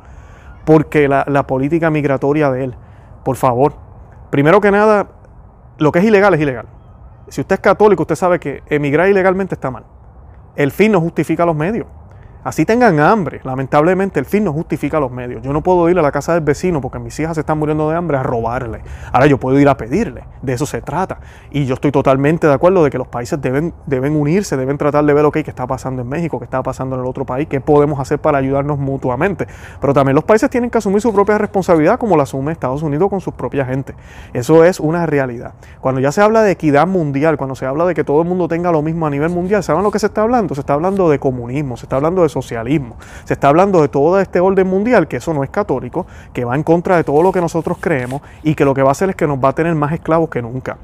porque 0.65 1.09
la, 1.09 1.25
la 1.27 1.47
política 1.47 1.91
migratoria 1.91 2.51
de 2.51 2.65
él, 2.65 2.75
por 3.25 3.37
favor, 3.37 3.75
primero 4.31 4.61
que 4.61 4.71
nada, 4.71 5.09
lo 5.79 5.93
que 5.93 5.99
es 5.99 6.05
ilegal 6.05 6.35
es 6.35 6.41
ilegal. 6.41 6.67
Si 7.29 7.41
usted 7.41 7.55
es 7.55 7.61
católico, 7.61 8.03
usted 8.03 8.15
sabe 8.15 8.39
que 8.39 8.63
emigrar 8.69 9.09
ilegalmente 9.09 9.55
está 9.55 9.71
mal. 9.71 9.85
El 10.55 10.71
fin 10.71 10.93
no 10.93 11.01
justifica 11.01 11.45
los 11.45 11.57
medios. 11.57 11.87
Así 12.47 12.65
tengan 12.65 13.01
hambre. 13.01 13.41
Lamentablemente 13.43 14.21
el 14.21 14.25
fin 14.25 14.45
no 14.45 14.53
justifica 14.53 15.01
los 15.01 15.11
medios. 15.11 15.43
Yo 15.43 15.53
no 15.53 15.65
puedo 15.65 15.91
ir 15.91 15.99
a 15.99 16.03
la 16.03 16.13
casa 16.13 16.33
del 16.33 16.45
vecino 16.45 16.81
porque 16.81 17.01
mis 17.01 17.19
hijas 17.19 17.35
se 17.35 17.41
están 17.41 17.59
muriendo 17.59 17.91
de 17.91 17.97
hambre 17.97 18.19
a 18.19 18.23
robarle. 18.23 18.83
Ahora 19.11 19.27
yo 19.27 19.37
puedo 19.37 19.59
ir 19.59 19.69
a 19.69 19.77
pedirle. 19.77 20.23
De 20.43 20.53
eso 20.53 20.65
se 20.65 20.81
trata. 20.81 21.19
Y 21.51 21.67
yo 21.67 21.75
estoy 21.75 21.91
totalmente 21.91 22.47
de 22.47 22.53
acuerdo 22.53 22.85
de 22.85 22.91
que 22.91 22.99
los 22.99 23.09
países 23.09 23.41
deben, 23.43 23.75
deben 23.87 24.15
unirse, 24.15 24.57
deben 24.57 24.79
tratar 24.79 25.05
de 25.05 25.13
ver 25.13 25.25
lo 25.25 25.33
que 25.33 25.41
está 25.41 25.67
pasando 25.67 26.03
en 26.03 26.09
México, 26.09 26.39
qué 26.39 26.45
está 26.45 26.63
pasando 26.63 26.95
en 26.95 27.03
el 27.03 27.09
otro 27.09 27.27
país, 27.27 27.49
qué 27.49 27.61
podemos 27.61 27.99
hacer 27.99 28.21
para 28.21 28.39
ayudarnos 28.39 28.79
mutuamente. 28.79 29.49
Pero 29.81 29.93
también 29.93 30.15
los 30.15 30.23
países 30.23 30.49
tienen 30.49 30.71
que 30.71 30.79
asumir 30.79 31.01
su 31.01 31.13
propia 31.13 31.39
responsabilidad 31.39 31.99
como 31.99 32.17
la 32.17 32.23
asume 32.23 32.53
Estados 32.53 32.85
Unidos 32.85 33.11
con 33.11 33.21
su 33.21 33.33
propia 33.33 33.65
gente. 33.65 33.97
Eso 34.35 34.63
es 34.63 34.79
una 34.79 35.05
realidad. 35.05 35.55
Cuando 35.81 36.01
ya 36.01 36.13
se 36.13 36.23
habla 36.23 36.43
de 36.43 36.53
equidad 36.53 36.87
mundial, 36.87 37.39
cuando 37.39 37.57
se 37.57 37.67
habla 37.67 37.87
de 37.87 37.95
que 37.95 38.05
todo 38.05 38.23
el 38.23 38.29
mundo 38.29 38.47
tenga 38.47 38.71
lo 38.71 38.83
mismo 38.83 39.05
a 39.05 39.11
nivel 39.11 39.31
mundial, 39.31 39.65
¿saben 39.65 39.83
lo 39.83 39.91
que 39.91 39.99
se 39.99 40.07
está 40.07 40.23
hablando? 40.23 40.55
Se 40.55 40.61
está 40.61 40.75
hablando 40.75 41.11
de 41.11 41.19
comunismo, 41.19 41.77
se 41.77 41.87
está 41.87 41.97
hablando 41.97 42.23
de 42.23 42.36
socialismo. 42.37 42.97
Se 43.25 43.33
está 43.33 43.49
hablando 43.49 43.81
de 43.81 43.89
todo 43.89 44.21
este 44.21 44.41
orden 44.41 44.67
mundial, 44.67 45.09
que 45.09 45.17
eso 45.17 45.33
no 45.33 45.43
es 45.43 45.49
católico, 45.49 46.07
que 46.35 46.45
va 46.45 46.55
en 46.55 46.63
contra 46.63 46.97
de 46.97 47.05
todo 47.05 47.23
lo 47.23 47.33
que 47.33 47.41
nosotros 47.41 47.79
creemos 47.81 48.21
y 48.43 48.55
que 48.55 48.67
lo 48.67 48.75
que 48.75 48.83
va 48.83 48.91
a 48.91 48.93
hacer 48.93 49.09
es 49.09 49.17
que 49.17 49.27
nos 49.27 49.39
va 49.39 49.49
a 49.49 49.55
tener 49.55 49.75
más 49.75 49.93
esclavos 49.93 50.29
que 50.29 50.43
nunca. 50.43 50.77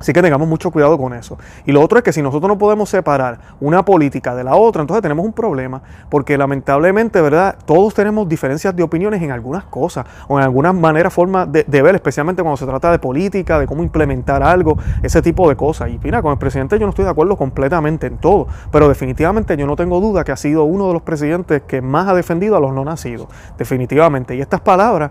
Así 0.00 0.14
que 0.14 0.22
tengamos 0.22 0.48
mucho 0.48 0.70
cuidado 0.70 0.96
con 0.96 1.12
eso. 1.12 1.36
Y 1.66 1.72
lo 1.72 1.82
otro 1.82 1.98
es 1.98 2.04
que 2.04 2.10
si 2.10 2.22
nosotros 2.22 2.48
no 2.48 2.56
podemos 2.56 2.88
separar 2.88 3.38
una 3.60 3.84
política 3.84 4.34
de 4.34 4.42
la 4.42 4.56
otra, 4.56 4.80
entonces 4.80 5.02
tenemos 5.02 5.26
un 5.26 5.34
problema, 5.34 5.82
porque 6.08 6.38
lamentablemente, 6.38 7.20
¿verdad? 7.20 7.54
Todos 7.66 7.92
tenemos 7.92 8.26
diferencias 8.26 8.74
de 8.74 8.82
opiniones 8.82 9.20
en 9.20 9.30
algunas 9.30 9.64
cosas, 9.64 10.06
o 10.26 10.38
en 10.38 10.44
alguna 10.44 10.72
manera, 10.72 11.10
forma 11.10 11.44
de, 11.44 11.64
ver, 11.82 11.94
especialmente 11.96 12.40
cuando 12.40 12.56
se 12.56 12.64
trata 12.64 12.90
de 12.90 12.98
política, 12.98 13.58
de 13.58 13.66
cómo 13.66 13.82
implementar 13.82 14.42
algo, 14.42 14.78
ese 15.02 15.20
tipo 15.20 15.46
de 15.50 15.56
cosas. 15.56 15.90
Y 15.90 16.00
mira, 16.02 16.22
con 16.22 16.32
el 16.32 16.38
presidente 16.38 16.78
yo 16.78 16.86
no 16.86 16.90
estoy 16.90 17.04
de 17.04 17.10
acuerdo 17.10 17.36
completamente 17.36 18.06
en 18.06 18.16
todo, 18.16 18.46
pero 18.72 18.88
definitivamente 18.88 19.54
yo 19.58 19.66
no 19.66 19.76
tengo 19.76 20.00
duda 20.00 20.24
que 20.24 20.32
ha 20.32 20.36
sido 20.36 20.64
uno 20.64 20.86
de 20.88 20.94
los 20.94 21.02
presidentes 21.02 21.60
que 21.66 21.82
más 21.82 22.08
ha 22.08 22.14
defendido 22.14 22.56
a 22.56 22.60
los 22.60 22.72
no 22.72 22.86
nacidos, 22.86 23.28
definitivamente. 23.58 24.34
Y 24.34 24.40
estas 24.40 24.62
palabras 24.62 25.10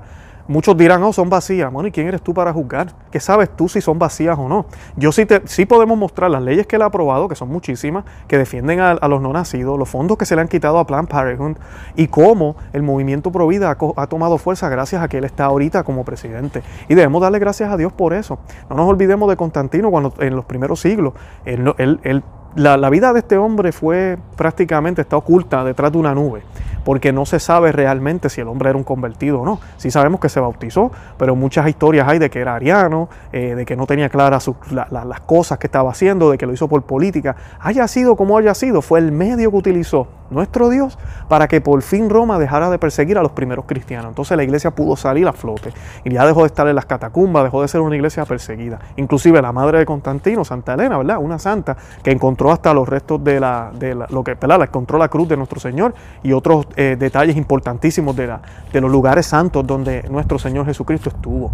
Muchos 0.50 0.76
dirán, 0.76 1.04
oh, 1.04 1.14
son 1.14 1.30
vacías. 1.30 1.72
Bueno, 1.72 1.90
¿y 1.90 1.92
quién 1.92 2.08
eres 2.08 2.24
tú 2.24 2.34
para 2.34 2.52
juzgar? 2.52 2.88
¿Qué 3.12 3.20
sabes 3.20 3.56
tú 3.56 3.70
si 3.70 3.82
son 3.82 4.00
vacías 4.00 4.36
o 4.40 4.50
no? 4.50 4.66
Yo 4.96 5.12
sí, 5.12 5.28
te, 5.28 5.44
sí 5.46 5.68
podemos 5.68 5.96
mostrar 5.96 6.32
las 6.32 6.42
leyes 6.42 6.66
que 6.66 6.78
él 6.78 6.82
ha 6.82 6.86
aprobado, 6.86 7.28
que 7.28 7.36
son 7.36 7.50
muchísimas, 7.50 8.04
que 8.28 8.36
defienden 8.36 8.80
a, 8.80 8.96
los 9.08 9.22
no 9.22 9.32
nacidos, 9.32 9.78
los 9.78 9.88
fondos 9.88 10.18
que 10.18 10.26
se 10.26 10.36
le 10.36 10.42
han 10.42 10.48
quitado 10.48 10.80
a 10.80 10.88
Plan 10.88 11.06
Parenthood 11.06 11.58
y 11.96 12.08
cómo 12.08 12.56
el 12.74 12.82
movimiento 12.82 13.32
Provida 13.32 13.70
ha, 13.70 13.78
ha, 14.02 14.08
tomado 14.08 14.40
fuerza 14.40 14.70
gracias 14.70 15.04
a 15.04 15.08
que 15.08 15.20
él 15.20 15.26
está 15.26 15.46
ahorita 15.46 15.84
como 15.84 16.04
presidente. 16.04 16.64
Y 16.88 16.96
debemos 16.96 17.22
darle 17.22 17.38
gracias 17.38 17.72
a 17.72 17.78
Dios 17.78 17.94
por 17.94 18.14
eso. 18.14 18.40
No 18.72 18.76
nos 18.76 18.90
olvidemos 18.90 19.30
de 19.30 19.38
Constantino 19.38 19.92
cuando 19.92 20.16
en 20.18 20.36
los 20.36 20.46
primeros 20.46 20.80
siglos 20.80 21.14
él, 21.46 21.72
él, 21.78 22.00
él 22.02 22.24
la, 22.56 22.90
vida 22.90 23.14
de 23.14 23.20
este 23.20 23.38
hombre 23.38 23.72
fue 23.72 24.18
prácticamente, 24.36 25.02
está 25.02 25.18
oculta 25.18 25.64
detrás 25.64 25.92
de 25.92 25.98
una 25.98 26.16
nube, 26.16 26.42
porque 26.84 27.14
no 27.14 27.26
se 27.26 27.40
sabe 27.40 27.72
realmente 27.72 28.30
si 28.30 28.42
el 28.42 28.48
hombre 28.48 28.70
era 28.70 28.78
un 28.78 28.84
convertido 28.84 29.42
o 29.42 29.46
no. 29.46 29.60
Sí 29.78 29.92
sabemos 29.92 30.20
que 30.20 30.30
se 30.30 30.40
bautizó, 30.40 30.92
pero 31.18 31.36
muchas 31.36 31.68
historias 31.68 32.08
hay 32.08 32.20
de 32.20 32.30
que 32.30 32.40
era 32.40 32.56
ariano, 32.56 33.10
eh, 33.32 33.56
de 33.56 33.66
que 33.66 33.76
no 33.76 33.86
tenía 33.86 34.10
claras 34.10 34.50
las 34.72 35.20
cosas 35.22 35.60
que 35.60 35.68
estaba 35.68 35.92
haciendo, 35.92 36.32
de 36.32 36.38
que 36.38 36.46
lo 36.46 36.54
hizo 36.54 36.68
por 36.68 36.82
política. 36.84 37.36
Haya 37.60 37.88
sido 37.88 38.16
como 38.16 38.38
haya 38.38 38.54
sido, 38.54 38.82
fue 38.82 39.00
el 39.00 39.12
medio 39.12 39.52
que 39.52 39.58
utilizó 39.58 40.08
nuestro 40.30 40.70
Dios 40.70 40.98
para 41.28 41.48
que 41.48 41.62
por 41.62 41.82
fin 41.82 42.10
Roma 42.10 42.40
dejara 42.40 42.70
de 42.70 42.78
perseguir 42.78 43.18
a 43.18 43.22
los 43.22 43.32
primeros 43.32 43.66
cristianos. 43.66 44.10
Entonces 44.10 44.36
la 44.38 44.44
iglesia 44.44 44.72
pudo 44.72 44.96
salir 44.96 45.28
a 45.28 45.34
flote 45.34 45.74
y 46.04 46.12
ya 46.12 46.26
dejó 46.26 46.42
de 46.42 46.48
estar 46.48 46.68
en 46.68 46.76
las 46.76 46.86
catacumbas, 46.86 47.44
dejó 47.44 47.62
de 47.62 47.68
ser 47.68 47.82
una 47.82 47.96
iglesia 47.96 48.26
perseguida. 48.26 48.80
Inclusive 48.96 49.42
la 49.42 49.52
madre 49.52 49.80
de 49.80 49.86
Constantino, 49.86 50.46
Santa 50.46 50.74
Elena, 50.74 50.98
¿verdad? 50.98 51.18
Una 51.20 51.40
santa 51.40 51.78
que 52.04 52.12
encontró 52.12 52.39
hasta 52.48 52.74
los 52.74 52.88
restos 52.88 53.22
de 53.24 53.40
la, 53.40 53.72
de 53.78 53.96
lo 53.96 54.24
que, 54.24 54.36
¿verdad? 54.36 54.62
encontró 54.64 54.98
la 54.98 55.10
cruz 55.10 55.28
de 55.28 55.36
nuestro 55.36 55.60
Señor 55.60 55.94
y 56.24 56.32
otros 56.32 56.68
eh, 56.76 56.96
detalles 56.98 57.36
importantísimos 57.36 58.16
de, 58.16 58.28
la, 58.28 58.42
de 58.72 58.82
los 58.82 58.90
lugares 58.90 59.26
santos 59.26 59.68
donde 59.68 60.04
nuestro 60.10 60.40
Señor 60.40 60.66
Jesucristo 60.66 61.10
estuvo. 61.10 61.52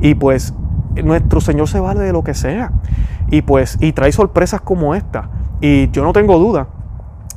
Y 0.00 0.14
pues 0.14 0.52
nuestro 1.02 1.40
Señor 1.40 1.68
se 1.68 1.80
vale 1.80 2.00
de 2.00 2.12
lo 2.12 2.22
que 2.22 2.34
sea. 2.34 2.72
Y 3.30 3.42
pues, 3.42 3.78
y 3.80 3.92
trae 3.92 4.12
sorpresas 4.12 4.60
como 4.60 4.94
esta. 4.94 5.30
Y 5.60 5.90
yo 5.90 6.04
no 6.04 6.12
tengo 6.12 6.38
duda 6.38 6.68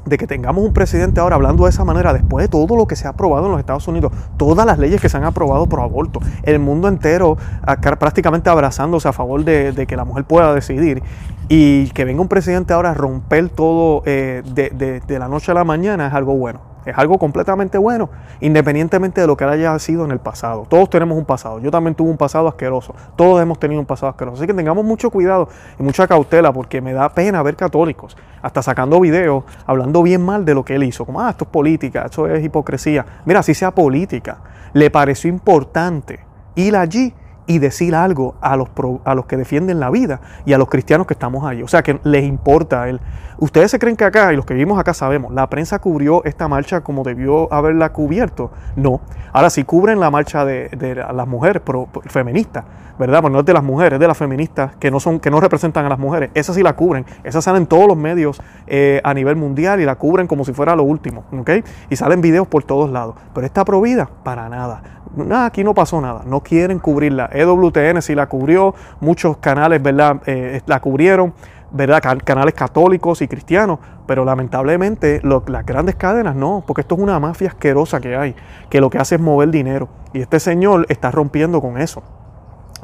de 0.05 0.17
que 0.17 0.27
tengamos 0.27 0.63
un 0.63 0.73
presidente 0.73 1.19
ahora 1.19 1.35
hablando 1.35 1.63
de 1.63 1.69
esa 1.69 1.85
manera, 1.85 2.13
después 2.13 2.43
de 2.43 2.49
todo 2.49 2.75
lo 2.75 2.87
que 2.87 2.95
se 2.95 3.07
ha 3.07 3.11
aprobado 3.11 3.45
en 3.45 3.51
los 3.51 3.59
Estados 3.59 3.87
Unidos, 3.87 4.11
todas 4.37 4.65
las 4.65 4.79
leyes 4.79 4.99
que 4.99 5.07
se 5.07 5.17
han 5.17 5.23
aprobado 5.23 5.67
por 5.67 5.79
aborto, 5.79 6.19
el 6.43 6.59
mundo 6.59 6.87
entero 6.87 7.37
prácticamente 7.81 8.49
abrazándose 8.49 9.07
a 9.07 9.13
favor 9.13 9.43
de, 9.43 9.85
que 9.87 9.95
la 9.95 10.05
mujer 10.05 10.25
pueda 10.25 10.53
decidir, 10.53 11.03
y 11.49 11.89
que 11.89 12.05
venga 12.05 12.21
un 12.21 12.27
presidente 12.27 12.73
ahora 12.73 12.91
a 12.91 12.93
romper 12.93 13.49
todo 13.49 14.03
eh, 14.05 14.43
de, 14.45 15.01
de 15.05 15.19
la 15.19 15.27
noche 15.27 15.51
a 15.51 15.55
la 15.55 15.63
mañana 15.63 16.07
es 16.07 16.13
algo 16.13 16.35
bueno. 16.35 16.69
Es 16.85 16.97
algo 16.97 17.19
completamente 17.19 17.77
bueno, 17.77 18.09
independientemente 18.39 19.21
de 19.21 19.27
lo 19.27 19.35
que 19.35 19.43
haya 19.43 19.77
sido 19.79 20.05
en 20.05 20.11
el 20.11 20.19
pasado. 20.19 20.65
Todos 20.69 20.89
tenemos 20.89 21.17
un 21.17 21.25
pasado. 21.25 21.59
Yo 21.59 21.71
también 21.71 21.93
tuve 21.93 22.09
un 22.09 22.17
pasado 22.17 22.47
asqueroso. 22.47 22.95
Todos 23.15 23.41
hemos 23.41 23.59
tenido 23.59 23.79
un 23.79 23.85
pasado 23.85 24.11
asqueroso. 24.11 24.37
Así 24.37 24.47
que 24.47 24.53
tengamos 24.53 24.85
mucho 24.85 25.09
cuidado 25.09 25.49
y 25.77 25.83
mucha 25.83 26.07
cautela 26.07 26.53
porque 26.53 26.81
me 26.81 26.93
da 26.93 27.09
pena 27.09 27.43
ver 27.43 27.55
católicos 27.55 28.15
hasta 28.41 28.61
sacando 28.61 28.99
videos 28.99 29.43
hablando 29.65 30.01
bien 30.03 30.23
mal 30.25 30.45
de 30.45 30.53
lo 30.53 30.63
que 30.63 30.75
él 30.75 30.83
hizo. 30.83 31.05
Como, 31.05 31.19
ah, 31.19 31.31
esto 31.31 31.43
es 31.43 31.51
política, 31.51 32.03
esto 32.05 32.27
es 32.27 32.43
hipocresía. 32.43 33.05
Mira, 33.25 33.43
si 33.43 33.53
sea 33.53 33.71
política, 33.71 34.37
le 34.73 34.89
pareció 34.89 35.29
importante 35.29 36.21
ir 36.55 36.75
allí 36.75 37.13
y 37.49 37.57
decir 37.57 37.95
algo 37.95 38.35
a 38.41 38.55
los, 38.55 38.69
a 39.03 39.15
los 39.15 39.25
que 39.25 39.35
defienden 39.35 39.79
la 39.79 39.89
vida 39.89 40.21
y 40.45 40.53
a 40.53 40.59
los 40.59 40.69
cristianos 40.69 41.07
que 41.07 41.15
estamos 41.15 41.43
ahí. 41.45 41.63
O 41.63 41.67
sea, 41.67 41.81
que 41.81 41.99
les 42.03 42.23
importa 42.23 42.83
a 42.83 42.89
él. 42.89 43.01
Ustedes 43.39 43.71
se 43.71 43.79
creen 43.79 43.95
que 43.95 44.03
acá, 44.03 44.31
y 44.31 44.35
los 44.35 44.45
que 44.45 44.53
vivimos 44.53 44.77
acá 44.77 44.93
sabemos, 44.93 45.33
la 45.33 45.49
prensa 45.49 45.79
cubrió 45.79 46.23
esta 46.25 46.47
marcha 46.47 46.81
como 46.81 47.03
debió 47.03 47.51
haberla 47.51 47.91
cubierto. 47.91 48.51
No. 48.75 49.01
Ahora 49.33 49.49
sí 49.49 49.63
cubren 49.63 49.99
la 49.99 50.11
marcha 50.11 50.45
de, 50.45 50.69
las 51.11 51.27
mujeres 51.27 51.63
feministas, 52.05 52.65
¿verdad? 52.99 53.21
Pues 53.21 53.33
no 53.33 53.39
es 53.39 53.45
de 53.45 53.53
las 53.53 53.63
mujeres, 53.63 53.93
es 53.93 53.99
de 53.99 54.07
las 54.07 54.17
feministas 54.17 54.75
que 54.75 54.91
no, 54.91 54.99
son, 54.99 55.19
que 55.19 55.31
no 55.31 55.39
representan 55.39 55.87
a 55.87 55.89
las 55.89 55.97
mujeres. 55.97 56.29
Esas 56.35 56.55
sí 56.55 56.61
la 56.61 56.73
cubren. 56.75 57.05
Esas 57.23 57.43
salen 57.43 57.63
en 57.63 57.67
todos 57.67 57.87
los 57.87 57.97
medios 57.97 58.39
eh, 58.67 59.01
a 59.03 59.13
nivel 59.15 59.37
mundial 59.37 59.79
y 59.79 59.85
la 59.85 59.95
cubren 59.95 60.27
como 60.27 60.45
si 60.45 60.53
fuera 60.53 60.75
lo 60.75 60.83
último, 60.83 61.23
¿ok? 61.31 61.49
Y 61.89 61.95
salen 61.95 62.21
videos 62.21 62.47
por 62.47 62.63
todos 62.63 62.91
lados. 62.91 63.15
Pero 63.33 63.47
esta 63.47 63.65
provida, 63.65 64.07
para 64.23 64.49
nada. 64.49 64.98
Nada, 65.15 65.45
aquí 65.45 65.63
no 65.63 65.73
pasó 65.73 66.01
nada. 66.01 66.21
No 66.25 66.41
quieren 66.41 66.79
cubrirla. 66.79 67.29
EWTN 67.31 68.01
sí 68.01 68.15
la 68.15 68.27
cubrió, 68.27 68.75
muchos 68.99 69.37
canales, 69.37 69.81
¿verdad? 69.81 70.21
Eh, 70.25 70.61
la 70.65 70.79
cubrieron, 70.79 71.33
¿verdad? 71.71 72.01
Canales 72.23 72.53
católicos 72.53 73.21
y 73.21 73.27
cristianos, 73.27 73.79
pero 74.05 74.25
lamentablemente 74.25 75.21
las 75.23 75.65
grandes 75.65 75.95
cadenas 75.95 76.35
no, 76.35 76.63
porque 76.65 76.81
esto 76.81 76.95
es 76.95 77.01
una 77.01 77.19
mafia 77.19 77.49
asquerosa 77.49 77.99
que 77.99 78.15
hay, 78.15 78.35
que 78.69 78.81
lo 78.81 78.89
que 78.89 78.97
hace 78.97 79.15
es 79.15 79.21
mover 79.21 79.49
dinero. 79.49 79.89
Y 80.13 80.21
este 80.21 80.39
señor 80.39 80.85
está 80.89 81.11
rompiendo 81.11 81.61
con 81.61 81.77
eso 81.77 82.03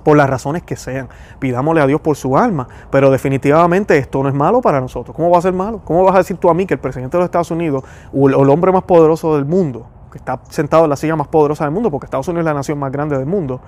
por 0.06 0.16
las 0.16 0.30
razones 0.30 0.62
que 0.62 0.78
sean. 0.78 1.10
Pidámosle 1.40 1.82
a 1.82 1.88
Dios 1.88 2.00
por 2.00 2.16
su 2.16 2.38
alma, 2.38 2.68
pero 2.92 3.10
definitivamente 3.10 3.98
esto 3.98 4.22
no 4.22 4.30
es 4.30 4.36
malo 4.36 4.62
para 4.62 4.80
nosotros. 4.80 5.16
¿Cómo 5.16 5.32
va 5.32 5.40
a 5.40 5.42
ser 5.42 5.54
malo? 5.54 5.82
¿Cómo 5.84 6.04
vas 6.04 6.16
a 6.16 6.20
decir 6.20 6.38
tú 6.38 6.48
a 6.50 6.54
mí 6.54 6.68
que 6.68 6.76
el 6.76 6.80
presidente 6.80 7.18
de 7.18 7.22
los 7.22 7.26
Estados 7.26 7.50
Unidos 7.50 7.84
o 8.14 8.30
el, 8.30 8.50
hombre 8.50 8.72
más 8.72 8.84
poderoso 8.84 9.36
del 9.36 9.46
mundo, 9.46 9.88
está 10.18 10.40
sentado 10.50 10.84
en 10.86 10.90
la 10.90 10.96
silla 10.96 11.16
más 11.16 11.28
poderosa 11.28 11.64
del 11.64 11.74
mundo, 11.74 11.92
porque 11.92 12.06
Estados 12.06 12.28
Unidos 12.28 12.44
es 12.44 12.46
la 12.46 12.54
nación 12.54 12.80
más 12.80 12.92
grande 12.92 13.18
del 13.18 13.26
mundo, 13.26 13.62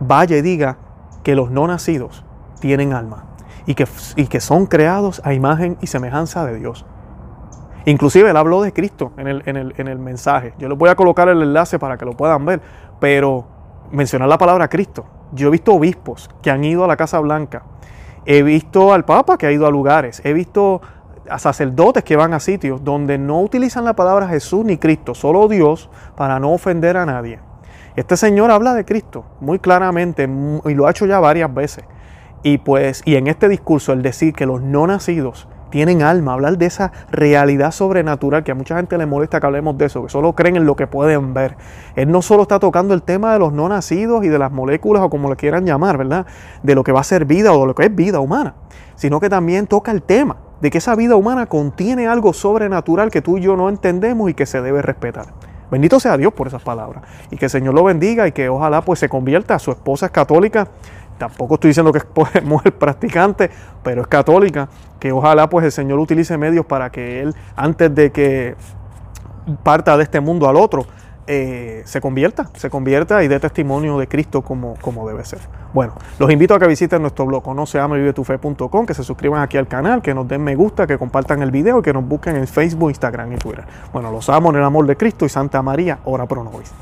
vaya 0.00 0.36
y 0.36 0.42
diga 0.42 0.76
que 1.22 1.34
los 1.34 1.50
no 1.50 1.66
nacidos 1.66 2.24
tienen 2.60 2.92
alma 2.92 3.24
y 3.66 3.74
que, 3.74 3.86
y 4.16 4.26
que 4.26 4.40
son 4.40 4.66
creados 4.66 5.20
a 5.24 5.34
imagen 5.34 5.76
y 5.80 5.88
semejanza 5.88 6.46
de 6.46 6.58
Dios. 6.58 6.86
Inclusive 7.84 8.30
él 8.30 8.36
habló 8.36 8.62
de 8.62 8.72
Cristo 8.72 9.12
en 9.16 9.28
el, 9.28 9.42
en, 9.46 9.56
el, 9.56 9.74
en 9.76 9.88
el, 9.88 9.98
mensaje. 9.98 10.54
Yo 10.58 10.68
les 10.68 10.76
voy 10.76 10.88
a 10.88 10.96
colocar 10.96 11.28
el 11.28 11.40
enlace 11.40 11.78
para 11.78 11.96
que 11.96 12.04
lo 12.04 12.12
puedan 12.12 12.44
ver, 12.44 12.60
pero 12.98 13.46
mencionar 13.92 14.28
la 14.28 14.38
palabra 14.38 14.68
Cristo. 14.68 15.06
Yo 15.32 15.48
he 15.48 15.50
visto 15.50 15.72
obispos 15.72 16.28
que 16.42 16.50
han 16.50 16.64
ido 16.64 16.84
a 16.84 16.88
la 16.88 16.96
Casa 16.96 17.20
Blanca, 17.20 17.62
he 18.24 18.42
visto 18.42 18.92
al 18.92 19.04
Papa 19.04 19.38
que 19.38 19.46
ha 19.46 19.52
ido 19.52 19.66
a 19.66 19.70
lugares, 19.70 20.20
he 20.24 20.32
visto 20.32 20.80
a 21.30 21.38
sacerdotes 21.38 22.04
que 22.04 22.16
van 22.16 22.34
a 22.34 22.40
sitios 22.40 22.84
donde 22.84 23.18
no 23.18 23.40
utilizan 23.40 23.84
la 23.84 23.94
palabra 23.94 24.28
Jesús 24.28 24.64
ni 24.64 24.78
Cristo, 24.78 25.14
solo 25.14 25.48
Dios, 25.48 25.90
para 26.16 26.38
no 26.40 26.52
ofender 26.52 26.96
a 26.96 27.06
nadie. 27.06 27.40
Este 27.96 28.16
señor 28.16 28.50
habla 28.50 28.74
de 28.74 28.84
Cristo 28.84 29.24
muy 29.40 29.58
claramente 29.58 30.28
y 30.64 30.74
lo 30.74 30.86
ha 30.86 30.90
hecho 30.90 31.06
ya 31.06 31.18
varias 31.18 31.52
veces. 31.52 31.84
Y 32.42 32.58
pues, 32.58 33.02
y 33.04 33.16
en 33.16 33.26
este 33.26 33.48
discurso, 33.48 33.92
el 33.92 34.02
decir 34.02 34.34
que 34.34 34.46
los 34.46 34.60
no 34.60 34.86
nacidos 34.86 35.48
tienen 35.70 36.02
alma, 36.02 36.32
hablar 36.32 36.58
de 36.58 36.66
esa 36.66 36.92
realidad 37.10 37.70
sobrenatural 37.70 38.44
que 38.44 38.52
a 38.52 38.54
mucha 38.54 38.76
gente 38.76 38.96
le 38.98 39.06
molesta 39.06 39.40
que 39.40 39.46
hablemos 39.46 39.76
de 39.76 39.86
eso, 39.86 40.02
que 40.04 40.08
solo 40.08 40.32
creen 40.34 40.56
en 40.56 40.66
lo 40.66 40.76
que 40.76 40.86
pueden 40.86 41.34
ver. 41.34 41.56
Él 41.96 42.10
no 42.10 42.22
solo 42.22 42.42
está 42.42 42.58
tocando 42.58 42.94
el 42.94 43.02
tema 43.02 43.32
de 43.32 43.38
los 43.38 43.52
no 43.52 43.68
nacidos 43.68 44.24
y 44.24 44.28
de 44.28 44.38
las 44.38 44.52
moléculas 44.52 45.02
o 45.02 45.10
como 45.10 45.28
le 45.28 45.36
quieran 45.36 45.66
llamar, 45.66 45.98
¿verdad? 45.98 46.26
De 46.62 46.74
lo 46.74 46.84
que 46.84 46.92
va 46.92 47.00
a 47.00 47.04
ser 47.04 47.24
vida 47.24 47.52
o 47.52 47.60
de 47.60 47.66
lo 47.66 47.74
que 47.74 47.84
es 47.84 47.94
vida 47.94 48.20
humana, 48.20 48.54
sino 48.96 49.20
que 49.20 49.28
también 49.28 49.66
toca 49.66 49.92
el 49.92 50.02
tema 50.02 50.36
de 50.60 50.70
que 50.70 50.78
esa 50.78 50.94
vida 50.94 51.16
humana 51.16 51.46
contiene 51.46 52.08
algo 52.08 52.32
sobrenatural 52.32 53.10
que 53.10 53.22
tú 53.22 53.38
y 53.38 53.42
yo 53.42 53.56
no 53.56 53.68
entendemos 53.68 54.30
y 54.30 54.34
que 54.34 54.46
se 54.46 54.60
debe 54.62 54.82
respetar. 54.82 55.26
Bendito 55.70 55.98
sea 55.98 56.16
Dios 56.16 56.32
por 56.32 56.46
esas 56.46 56.62
palabras. 56.62 57.02
Y 57.30 57.36
que 57.36 57.46
el 57.46 57.50
Señor 57.50 57.74
lo 57.74 57.84
bendiga 57.84 58.26
y 58.28 58.32
que 58.32 58.48
ojalá 58.48 58.82
pues 58.82 59.00
se 59.00 59.08
convierta. 59.08 59.58
Su 59.58 59.70
esposa 59.72 60.06
es 60.06 60.12
católica. 60.12 60.68
Tampoco 61.18 61.54
estoy 61.54 61.68
diciendo 61.68 61.92
que 61.92 61.98
es 61.98 62.44
mujer 62.44 62.72
practicante, 62.72 63.50
pero 63.82 64.02
es 64.02 64.06
católica. 64.06 64.68
Que 65.00 65.12
ojalá 65.12 65.48
pues 65.48 65.64
el 65.64 65.72
Señor 65.72 65.98
utilice 65.98 66.38
medios 66.38 66.64
para 66.66 66.90
que 66.90 67.20
él, 67.20 67.34
antes 67.56 67.94
de 67.94 68.12
que 68.12 68.54
parta 69.62 69.96
de 69.96 70.04
este 70.04 70.20
mundo 70.20 70.48
al 70.48 70.56
otro, 70.56 70.86
eh, 71.26 71.82
se 71.84 72.00
convierta, 72.00 72.48
se 72.54 72.70
convierta 72.70 73.22
y 73.22 73.28
dé 73.28 73.40
testimonio 73.40 73.98
de 73.98 74.06
Cristo 74.06 74.42
como, 74.42 74.74
como 74.80 75.08
debe 75.08 75.24
ser. 75.24 75.40
Bueno, 75.72 75.94
los 76.18 76.30
invito 76.30 76.54
a 76.54 76.58
que 76.58 76.66
visiten 76.66 77.02
nuestro 77.02 77.26
blog 77.26 77.54
no 77.54 77.66
se 77.66 77.78
llama 77.78 77.96
vivetufe.com, 77.96 78.86
que 78.86 78.94
se 78.94 79.02
suscriban 79.02 79.42
aquí 79.42 79.56
al 79.56 79.68
canal, 79.68 80.02
que 80.02 80.14
nos 80.14 80.26
den 80.28 80.42
me 80.42 80.54
gusta, 80.54 80.86
que 80.86 80.98
compartan 80.98 81.42
el 81.42 81.50
video 81.50 81.80
y 81.80 81.82
que 81.82 81.92
nos 81.92 82.06
busquen 82.06 82.36
en 82.36 82.46
Facebook, 82.46 82.90
Instagram 82.90 83.32
y 83.32 83.36
Twitter. 83.36 83.64
Bueno, 83.92 84.10
los 84.10 84.28
amo 84.28 84.50
en 84.50 84.56
el 84.56 84.64
amor 84.64 84.86
de 84.86 84.96
Cristo 84.96 85.26
y 85.26 85.28
Santa 85.28 85.62
María, 85.62 85.98
ora 86.04 86.26
pro 86.26 86.44
nobis. 86.44 86.72